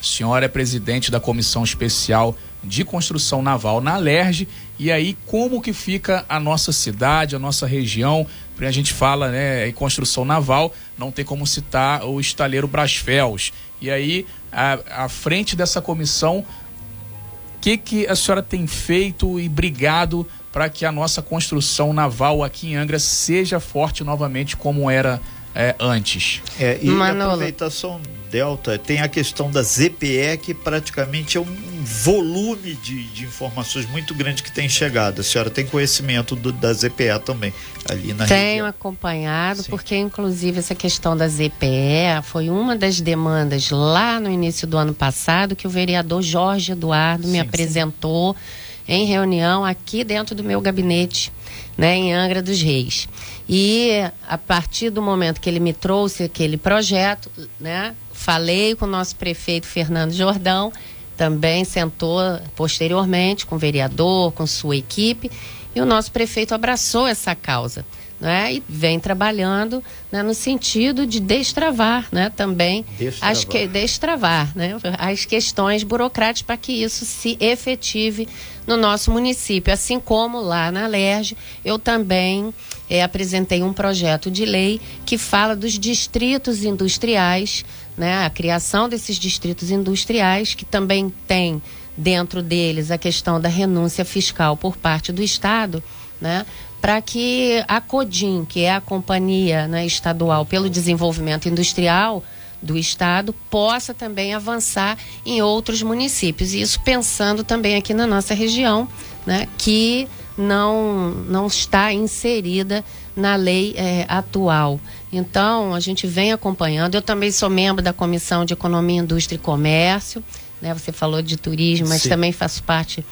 A 0.00 0.04
senhora 0.04 0.44
é 0.44 0.48
presidente 0.48 1.10
da 1.10 1.18
Comissão 1.18 1.64
Especial 1.64 2.36
de 2.66 2.84
Construção 2.84 3.42
Naval 3.42 3.80
na 3.80 3.94
Alerj, 3.94 4.46
e 4.78 4.92
aí 4.92 5.16
como 5.26 5.62
que 5.62 5.72
fica 5.72 6.24
a 6.28 6.38
nossa 6.38 6.72
cidade, 6.72 7.36
a 7.36 7.38
nossa 7.38 7.66
região, 7.66 8.26
a 8.58 8.70
gente 8.70 8.92
fala 8.92 9.30
né, 9.30 9.68
em 9.68 9.72
construção 9.72 10.24
naval, 10.24 10.72
não 10.98 11.10
tem 11.10 11.24
como 11.24 11.46
citar 11.46 12.04
o 12.04 12.20
estaleiro 12.20 12.66
Brasfels. 12.66 13.52
E 13.80 13.90
aí, 13.90 14.26
à, 14.50 15.04
à 15.04 15.08
frente 15.08 15.54
dessa 15.54 15.80
comissão, 15.80 16.38
o 16.38 17.60
que, 17.60 17.76
que 17.76 18.06
a 18.06 18.16
senhora 18.16 18.42
tem 18.42 18.66
feito 18.66 19.38
e 19.38 19.48
brigado 19.48 20.26
para 20.52 20.68
que 20.68 20.86
a 20.86 20.92
nossa 20.92 21.20
construção 21.20 21.92
naval 21.92 22.42
aqui 22.42 22.68
em 22.68 22.76
Angra 22.76 22.98
seja 22.98 23.60
forte 23.60 24.02
novamente 24.02 24.56
como 24.56 24.90
era 24.90 25.20
é, 25.54 25.74
antes? 25.78 26.40
É, 26.58 26.78
e 26.80 26.88
Manolo. 26.88 27.32
aproveitar 27.32 27.70
só 27.70 28.00
Delta, 28.36 28.78
tem 28.78 29.00
a 29.00 29.08
questão 29.08 29.50
da 29.50 29.62
ZPE, 29.62 30.36
que 30.42 30.52
praticamente 30.52 31.38
é 31.38 31.40
um 31.40 31.56
volume 31.82 32.74
de, 32.74 33.04
de 33.04 33.24
informações 33.24 33.88
muito 33.88 34.14
grande 34.14 34.42
que 34.42 34.52
tem 34.52 34.68
chegado. 34.68 35.22
A 35.22 35.24
senhora 35.24 35.48
tem 35.48 35.64
conhecimento 35.64 36.36
do, 36.36 36.52
da 36.52 36.70
ZPE 36.70 37.18
também, 37.24 37.50
ali 37.88 38.12
na 38.12 38.26
Tenho 38.26 38.40
região. 38.40 38.66
acompanhado, 38.66 39.62
Sim. 39.62 39.70
porque 39.70 39.96
inclusive 39.96 40.58
essa 40.58 40.74
questão 40.74 41.16
da 41.16 41.26
ZPE 41.26 42.20
foi 42.24 42.50
uma 42.50 42.76
das 42.76 43.00
demandas 43.00 43.70
lá 43.70 44.20
no 44.20 44.30
início 44.30 44.66
do 44.66 44.76
ano 44.76 44.92
passado 44.92 45.56
que 45.56 45.66
o 45.66 45.70
vereador 45.70 46.20
Jorge 46.20 46.72
Eduardo 46.72 47.24
sim, 47.24 47.32
me 47.32 47.40
apresentou 47.40 48.34
sim. 48.34 48.92
em 48.92 49.06
reunião 49.06 49.64
aqui 49.64 50.04
dentro 50.04 50.34
do 50.34 50.44
meu 50.44 50.60
gabinete, 50.60 51.32
né, 51.74 51.96
em 51.96 52.12
Angra 52.12 52.42
dos 52.42 52.60
Reis. 52.60 53.08
E 53.48 53.92
a 54.28 54.36
partir 54.36 54.90
do 54.90 55.00
momento 55.00 55.40
que 55.40 55.48
ele 55.48 55.60
me 55.60 55.72
trouxe 55.72 56.24
aquele 56.24 56.58
projeto, 56.58 57.30
né, 57.58 57.94
Falei 58.16 58.74
com 58.74 58.86
o 58.86 58.88
nosso 58.88 59.14
prefeito 59.14 59.66
Fernando 59.66 60.12
Jordão, 60.12 60.72
também 61.16 61.64
sentou 61.64 62.18
posteriormente 62.56 63.46
com 63.46 63.54
o 63.54 63.58
vereador, 63.58 64.32
com 64.32 64.46
sua 64.46 64.76
equipe, 64.76 65.30
e 65.74 65.80
o 65.80 65.86
nosso 65.86 66.10
prefeito 66.10 66.54
abraçou 66.54 67.06
essa 67.06 67.34
causa. 67.34 67.84
Né, 68.18 68.54
e 68.54 68.62
vem 68.66 68.98
trabalhando 68.98 69.84
né, 70.10 70.22
no 70.22 70.32
sentido 70.32 71.06
de 71.06 71.20
destravar 71.20 72.08
né, 72.10 72.32
também 72.34 72.82
destravar. 72.98 73.30
As, 73.30 73.44
que, 73.44 73.66
destravar 73.66 74.56
né, 74.56 74.74
as 74.96 75.26
questões 75.26 75.82
burocráticas 75.82 76.40
para 76.40 76.56
que 76.56 76.72
isso 76.72 77.04
se 77.04 77.36
efetive 77.38 78.26
no 78.66 78.74
nosso 78.74 79.10
município. 79.10 79.70
Assim 79.70 80.00
como 80.00 80.40
lá 80.40 80.72
na 80.72 80.86
LERJ, 80.86 81.36
eu 81.62 81.78
também 81.78 82.54
é, 82.88 83.02
apresentei 83.02 83.62
um 83.62 83.74
projeto 83.74 84.30
de 84.30 84.46
lei 84.46 84.80
que 85.04 85.18
fala 85.18 85.54
dos 85.54 85.78
distritos 85.78 86.64
industriais 86.64 87.66
né, 87.96 88.24
a 88.24 88.30
criação 88.30 88.88
desses 88.88 89.16
distritos 89.16 89.70
industriais, 89.70 90.54
que 90.54 90.64
também 90.64 91.12
tem 91.26 91.62
dentro 91.96 92.42
deles 92.42 92.90
a 92.90 92.98
questão 92.98 93.40
da 93.40 93.48
renúncia 93.48 94.04
fiscal 94.04 94.56
por 94.56 94.76
parte 94.76 95.12
do 95.12 95.22
Estado, 95.22 95.82
né, 96.20 96.44
para 96.80 97.00
que 97.00 97.64
a 97.66 97.80
CODIM, 97.80 98.44
que 98.44 98.60
é 98.60 98.74
a 98.74 98.80
Companhia 98.80 99.66
né, 99.66 99.86
Estadual 99.86 100.44
pelo 100.44 100.68
Desenvolvimento 100.68 101.48
Industrial 101.48 102.22
do 102.62 102.76
Estado, 102.76 103.34
possa 103.50 103.94
também 103.94 104.34
avançar 104.34 104.98
em 105.24 105.42
outros 105.42 105.82
municípios. 105.82 106.52
E 106.52 106.60
isso 106.60 106.80
pensando 106.80 107.42
também 107.42 107.76
aqui 107.76 107.94
na 107.94 108.06
nossa 108.06 108.34
região, 108.34 108.88
né, 109.24 109.48
que 109.58 110.06
não, 110.36 111.10
não 111.10 111.46
está 111.46 111.92
inserida 111.92 112.84
na 113.16 113.34
lei 113.36 113.74
é, 113.76 114.04
atual. 114.08 114.78
Então, 115.12 115.72
a 115.74 115.80
gente 115.80 116.06
vem 116.06 116.32
acompanhando. 116.32 116.94
Eu 116.94 117.02
também 117.02 117.30
sou 117.30 117.48
membro 117.48 117.82
da 117.82 117.92
Comissão 117.92 118.44
de 118.44 118.52
Economia, 118.52 119.00
Indústria 119.00 119.36
e 119.36 119.38
Comércio. 119.38 120.22
Né? 120.60 120.74
Você 120.74 120.92
falou 120.92 121.22
de 121.22 121.36
turismo, 121.36 121.88
mas 121.88 122.02
Sim. 122.02 122.08
também 122.08 122.32
faço 122.32 122.62
parte 122.62 123.04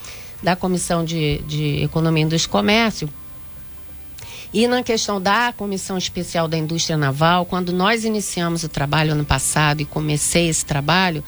da 0.42 0.56
Comissão 0.56 1.04
de, 1.04 1.38
de 1.46 1.82
Economia, 1.82 2.24
Indústria 2.24 2.50
e 2.50 2.52
Comércio. 2.52 3.08
E 4.52 4.68
na 4.68 4.82
questão 4.82 5.20
da 5.20 5.52
Comissão 5.52 5.98
Especial 5.98 6.46
da 6.46 6.56
Indústria 6.56 6.96
Naval, 6.96 7.44
quando 7.44 7.72
nós 7.72 8.04
iniciamos 8.04 8.62
o 8.62 8.68
trabalho 8.68 9.12
ano 9.12 9.24
passado 9.24 9.80
e 9.80 9.84
comecei 9.84 10.48
esse 10.48 10.64
trabalho, 10.64 11.24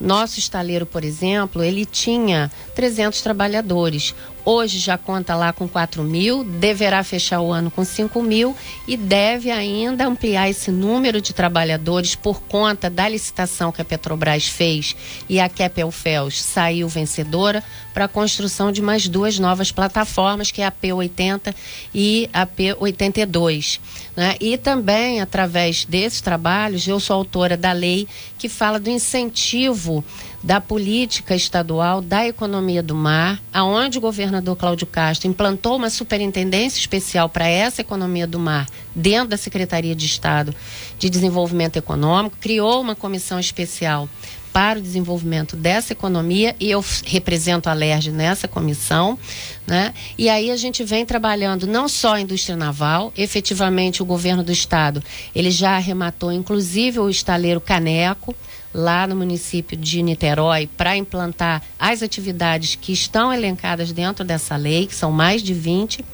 nosso 0.00 0.38
estaleiro, 0.38 0.86
por 0.86 1.04
exemplo, 1.04 1.62
ele 1.62 1.84
tinha 1.84 2.50
300 2.74 3.20
trabalhadores. 3.20 4.14
Hoje 4.44 4.80
já 4.80 4.98
conta 4.98 5.36
lá 5.36 5.52
com 5.52 5.68
4 5.68 6.02
mil, 6.02 6.42
deverá 6.42 7.04
fechar 7.04 7.40
o 7.40 7.52
ano 7.52 7.70
com 7.70 7.84
5 7.84 8.20
mil 8.20 8.56
e 8.88 8.96
deve 8.96 9.52
ainda 9.52 10.04
ampliar 10.04 10.50
esse 10.50 10.68
número 10.68 11.20
de 11.20 11.32
trabalhadores 11.32 12.16
por 12.16 12.42
conta 12.42 12.90
da 12.90 13.08
licitação 13.08 13.70
que 13.70 13.80
a 13.80 13.84
Petrobras 13.84 14.48
fez 14.48 14.96
e 15.28 15.38
a 15.38 15.48
Kepelfels 15.48 16.42
saiu 16.42 16.88
vencedora 16.88 17.62
para 17.94 18.06
a 18.06 18.08
construção 18.08 18.72
de 18.72 18.82
mais 18.82 19.06
duas 19.06 19.38
novas 19.38 19.70
plataformas, 19.70 20.50
que 20.50 20.60
é 20.60 20.66
a 20.66 20.72
P80 20.72 21.54
e 21.94 22.28
a 22.32 22.44
P82. 22.44 23.78
Né? 24.16 24.34
E 24.40 24.58
também, 24.58 25.20
através 25.20 25.84
desses 25.84 26.20
trabalhos, 26.20 26.88
eu 26.88 26.98
sou 26.98 27.14
autora 27.14 27.56
da 27.56 27.70
lei 27.70 28.08
que 28.38 28.48
fala 28.48 28.80
do 28.80 28.90
incentivo 28.90 30.04
da 30.42 30.60
política 30.60 31.36
estadual 31.36 32.00
da 32.00 32.26
economia 32.26 32.82
do 32.82 32.94
mar, 32.94 33.40
aonde 33.52 33.98
o 33.98 34.00
governador 34.00 34.56
Cláudio 34.56 34.86
Castro 34.86 35.28
implantou 35.28 35.76
uma 35.76 35.88
superintendência 35.88 36.80
especial 36.80 37.28
para 37.28 37.46
essa 37.46 37.80
economia 37.80 38.26
do 38.26 38.38
mar 38.38 38.66
dentro 38.94 39.28
da 39.28 39.36
Secretaria 39.36 39.94
de 39.94 40.06
Estado 40.06 40.54
de 40.98 41.08
Desenvolvimento 41.08 41.76
Econômico, 41.76 42.36
criou 42.40 42.80
uma 42.80 42.94
comissão 42.94 43.38
especial 43.38 44.08
para 44.52 44.78
o 44.78 44.82
desenvolvimento 44.82 45.56
dessa 45.56 45.94
economia 45.94 46.54
e 46.60 46.70
eu 46.70 46.84
represento 47.06 47.70
a 47.70 47.72
LERJ 47.72 48.12
nessa 48.12 48.46
comissão, 48.46 49.18
né? 49.66 49.94
E 50.18 50.28
aí 50.28 50.50
a 50.50 50.56
gente 50.56 50.84
vem 50.84 51.06
trabalhando 51.06 51.66
não 51.66 51.88
só 51.88 52.14
a 52.14 52.20
indústria 52.20 52.54
naval, 52.54 53.12
efetivamente 53.16 54.02
o 54.02 54.04
governo 54.04 54.42
do 54.42 54.52
estado, 54.52 55.02
ele 55.34 55.50
já 55.50 55.76
arrematou 55.76 56.30
inclusive 56.30 56.98
o 56.98 57.08
estaleiro 57.08 57.60
Caneco, 57.60 58.36
lá 58.74 59.06
no 59.06 59.14
município 59.14 59.76
de 59.76 60.02
Niterói 60.02 60.68
para 60.76 60.96
implantar 60.96 61.62
as 61.78 62.02
atividades 62.02 62.74
que 62.74 62.92
estão 62.92 63.32
elencadas 63.32 63.92
dentro 63.92 64.24
dessa 64.24 64.56
lei, 64.56 64.86
que 64.86 64.94
são 64.94 65.12
mais 65.12 65.42
de 65.42 65.54
20, 65.54 66.04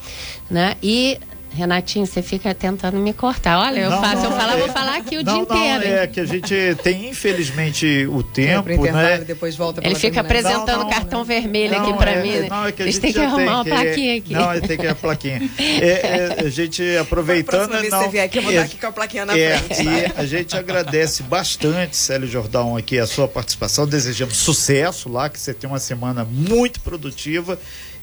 né? 0.50 0.76
E 0.82 1.18
Renatinho, 1.58 2.06
você 2.06 2.22
fica 2.22 2.54
tentando 2.54 2.96
me 2.98 3.12
cortar. 3.12 3.58
Olha, 3.58 3.80
eu 3.80 3.90
Não, 3.90 4.00
faço, 4.00 4.24
eu 4.24 4.30
não, 4.30 4.36
falar, 4.38 4.54
é- 4.54 4.56
vou 4.60 4.68
falar 4.68 4.96
aqui 4.96 5.18
o 5.18 5.24
não, 5.24 5.32
dia 5.34 5.42
inteiro. 5.42 5.88
Não, 5.88 5.96
é 6.02 6.06
que 6.06 6.20
a 6.20 6.24
gente 6.24 6.54
tem, 6.82 7.08
infelizmente, 7.08 8.06
o 8.10 8.22
tempo, 8.22 8.68
né? 8.90 9.18
depois 9.18 9.56
volta 9.56 9.80
Ele 9.84 9.94
fica 9.96 10.22
terminar. 10.22 10.50
apresentando 10.50 10.78
Não, 10.78 10.84
não, 10.84 10.90
cartão 10.90 11.24
vermelho 11.24 11.72
Não, 11.76 11.82
aqui 11.88 11.98
pra 11.98 12.10
é- 12.12 12.22
mim. 12.22 12.30
é- 12.30 12.40
né? 12.42 12.48
Não, 12.48 12.66
é 12.66 12.72
que 12.72 12.82
a 12.82 12.86
gente 12.86 13.00
têm 13.00 13.12
que 13.12 13.18
já 13.18 13.26
arrumar 13.26 13.54
uma 13.56 13.64
tem 13.64 13.72
que- 13.76 13.82
plaquinha 13.84 14.16
aqui. 14.16 14.32
Não, 14.32 14.60
tem 14.68 14.78
que 14.78 14.86
a 14.86 14.94
plaquinha. 14.94 15.50
É, 15.58 15.88
é, 15.88 16.36
a 16.46 16.48
gente 16.48 16.96
aproveitando... 16.96 17.50
próxima 17.68 17.80
vez 17.80 17.92
não, 17.92 17.98
que 17.98 18.04
você 18.04 18.10
vier 18.10 18.24
aqui, 18.24 18.38
eu 18.38 18.42
vou 18.42 18.52
é, 18.52 18.56
dar 18.56 18.62
aqui 18.62 18.76
com 18.78 18.86
a 18.86 18.92
plaquinha 18.92 19.26
na 19.26 19.36
é, 19.38 19.58
frente. 19.58 19.82
e 19.82 20.12
a 20.20 20.24
gente 20.24 20.56
agradece 20.56 21.22
bastante, 21.24 21.96
Célio 21.96 22.28
Jordão, 22.28 22.76
aqui 22.76 22.98
a 22.98 23.06
sua 23.06 23.26
participação. 23.26 23.86
Desejamos 23.86 24.36
sucesso 24.36 25.08
lá, 25.08 25.28
que 25.28 25.38
você 25.40 25.52
tenha 25.52 25.72
uma 25.72 25.78
semana 25.80 26.24
muito 26.24 26.80
produtiva. 26.80 27.58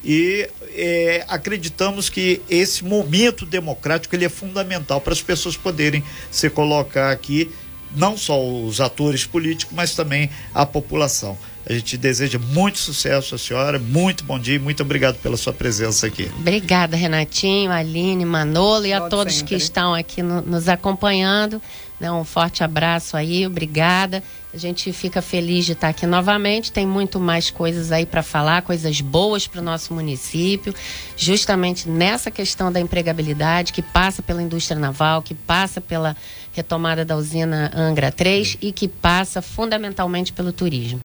E 0.05 0.47
é, 0.75 1.25
acreditamos 1.27 2.09
que 2.09 2.41
esse 2.49 2.83
momento 2.85 3.45
democrático 3.45 4.15
ele 4.15 4.25
é 4.25 4.29
fundamental 4.29 5.01
para 5.01 5.13
as 5.13 5.21
pessoas 5.21 5.57
poderem 5.57 6.03
se 6.29 6.49
colocar 6.49 7.11
aqui, 7.11 7.49
não 7.95 8.15
só 8.17 8.39
os 8.39 8.79
atores 8.79 9.25
políticos, 9.25 9.73
mas 9.75 9.95
também 9.95 10.29
a 10.53 10.65
população. 10.65 11.37
A 11.67 11.73
gente 11.73 11.97
deseja 11.97 12.37
muito 12.37 12.77
sucesso 12.77 13.33
à 13.33 13.37
senhora, 13.39 13.79
muito 13.79 14.23
bom 14.23 14.37
dia 14.37 14.53
e 14.55 14.59
muito 14.59 14.83
obrigado 14.83 15.15
pela 15.17 15.35
sua 15.35 15.51
presença 15.51 16.05
aqui. 16.05 16.29
Obrigada, 16.39 16.95
Renatinho, 16.95 17.71
Aline, 17.71 18.23
Manolo 18.23 18.85
e 18.85 18.93
a 18.93 18.99
Volte 18.99 19.09
todos 19.09 19.33
sempre. 19.33 19.55
que 19.57 19.63
estão 19.63 19.91
aqui 19.95 20.21
no- 20.21 20.43
nos 20.43 20.69
acompanhando. 20.69 21.59
Né, 21.99 22.11
um 22.11 22.23
forte 22.25 22.63
abraço 22.63 23.17
aí, 23.17 23.47
obrigada. 23.47 24.21
A 24.55 24.57
gente 24.57 24.93
fica 24.93 25.21
feliz 25.21 25.65
de 25.65 25.73
estar 25.73 25.89
aqui 25.89 26.07
novamente. 26.07 26.71
Tem 26.71 26.87
muito 26.87 27.19
mais 27.19 27.51
coisas 27.51 27.91
aí 27.91 28.05
para 28.05 28.23
falar, 28.23 28.61
coisas 28.61 29.01
boas 29.01 29.45
para 29.45 29.59
o 29.59 29.61
nosso 29.61 29.93
município, 29.93 30.73
justamente 31.17 31.89
nessa 31.89 32.31
questão 32.31 32.71
da 32.71 32.79
empregabilidade 32.79 33.73
que 33.73 33.81
passa 33.81 34.23
pela 34.23 34.41
indústria 34.41 34.79
naval, 34.79 35.21
que 35.21 35.35
passa 35.35 35.81
pela 35.81 36.15
retomada 36.53 37.03
da 37.03 37.17
usina 37.17 37.69
Angra 37.75 38.13
3 38.13 38.57
e 38.61 38.71
que 38.71 38.87
passa 38.87 39.41
fundamentalmente 39.41 40.31
pelo 40.31 40.53
turismo. 40.53 41.01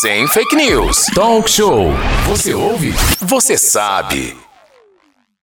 Sem 0.00 0.26
fake 0.28 0.56
news. 0.56 1.04
Talk 1.14 1.50
show. 1.50 1.90
Você 2.26 2.54
ouve? 2.54 2.94
Você 3.20 3.58
sabe. 3.58 4.34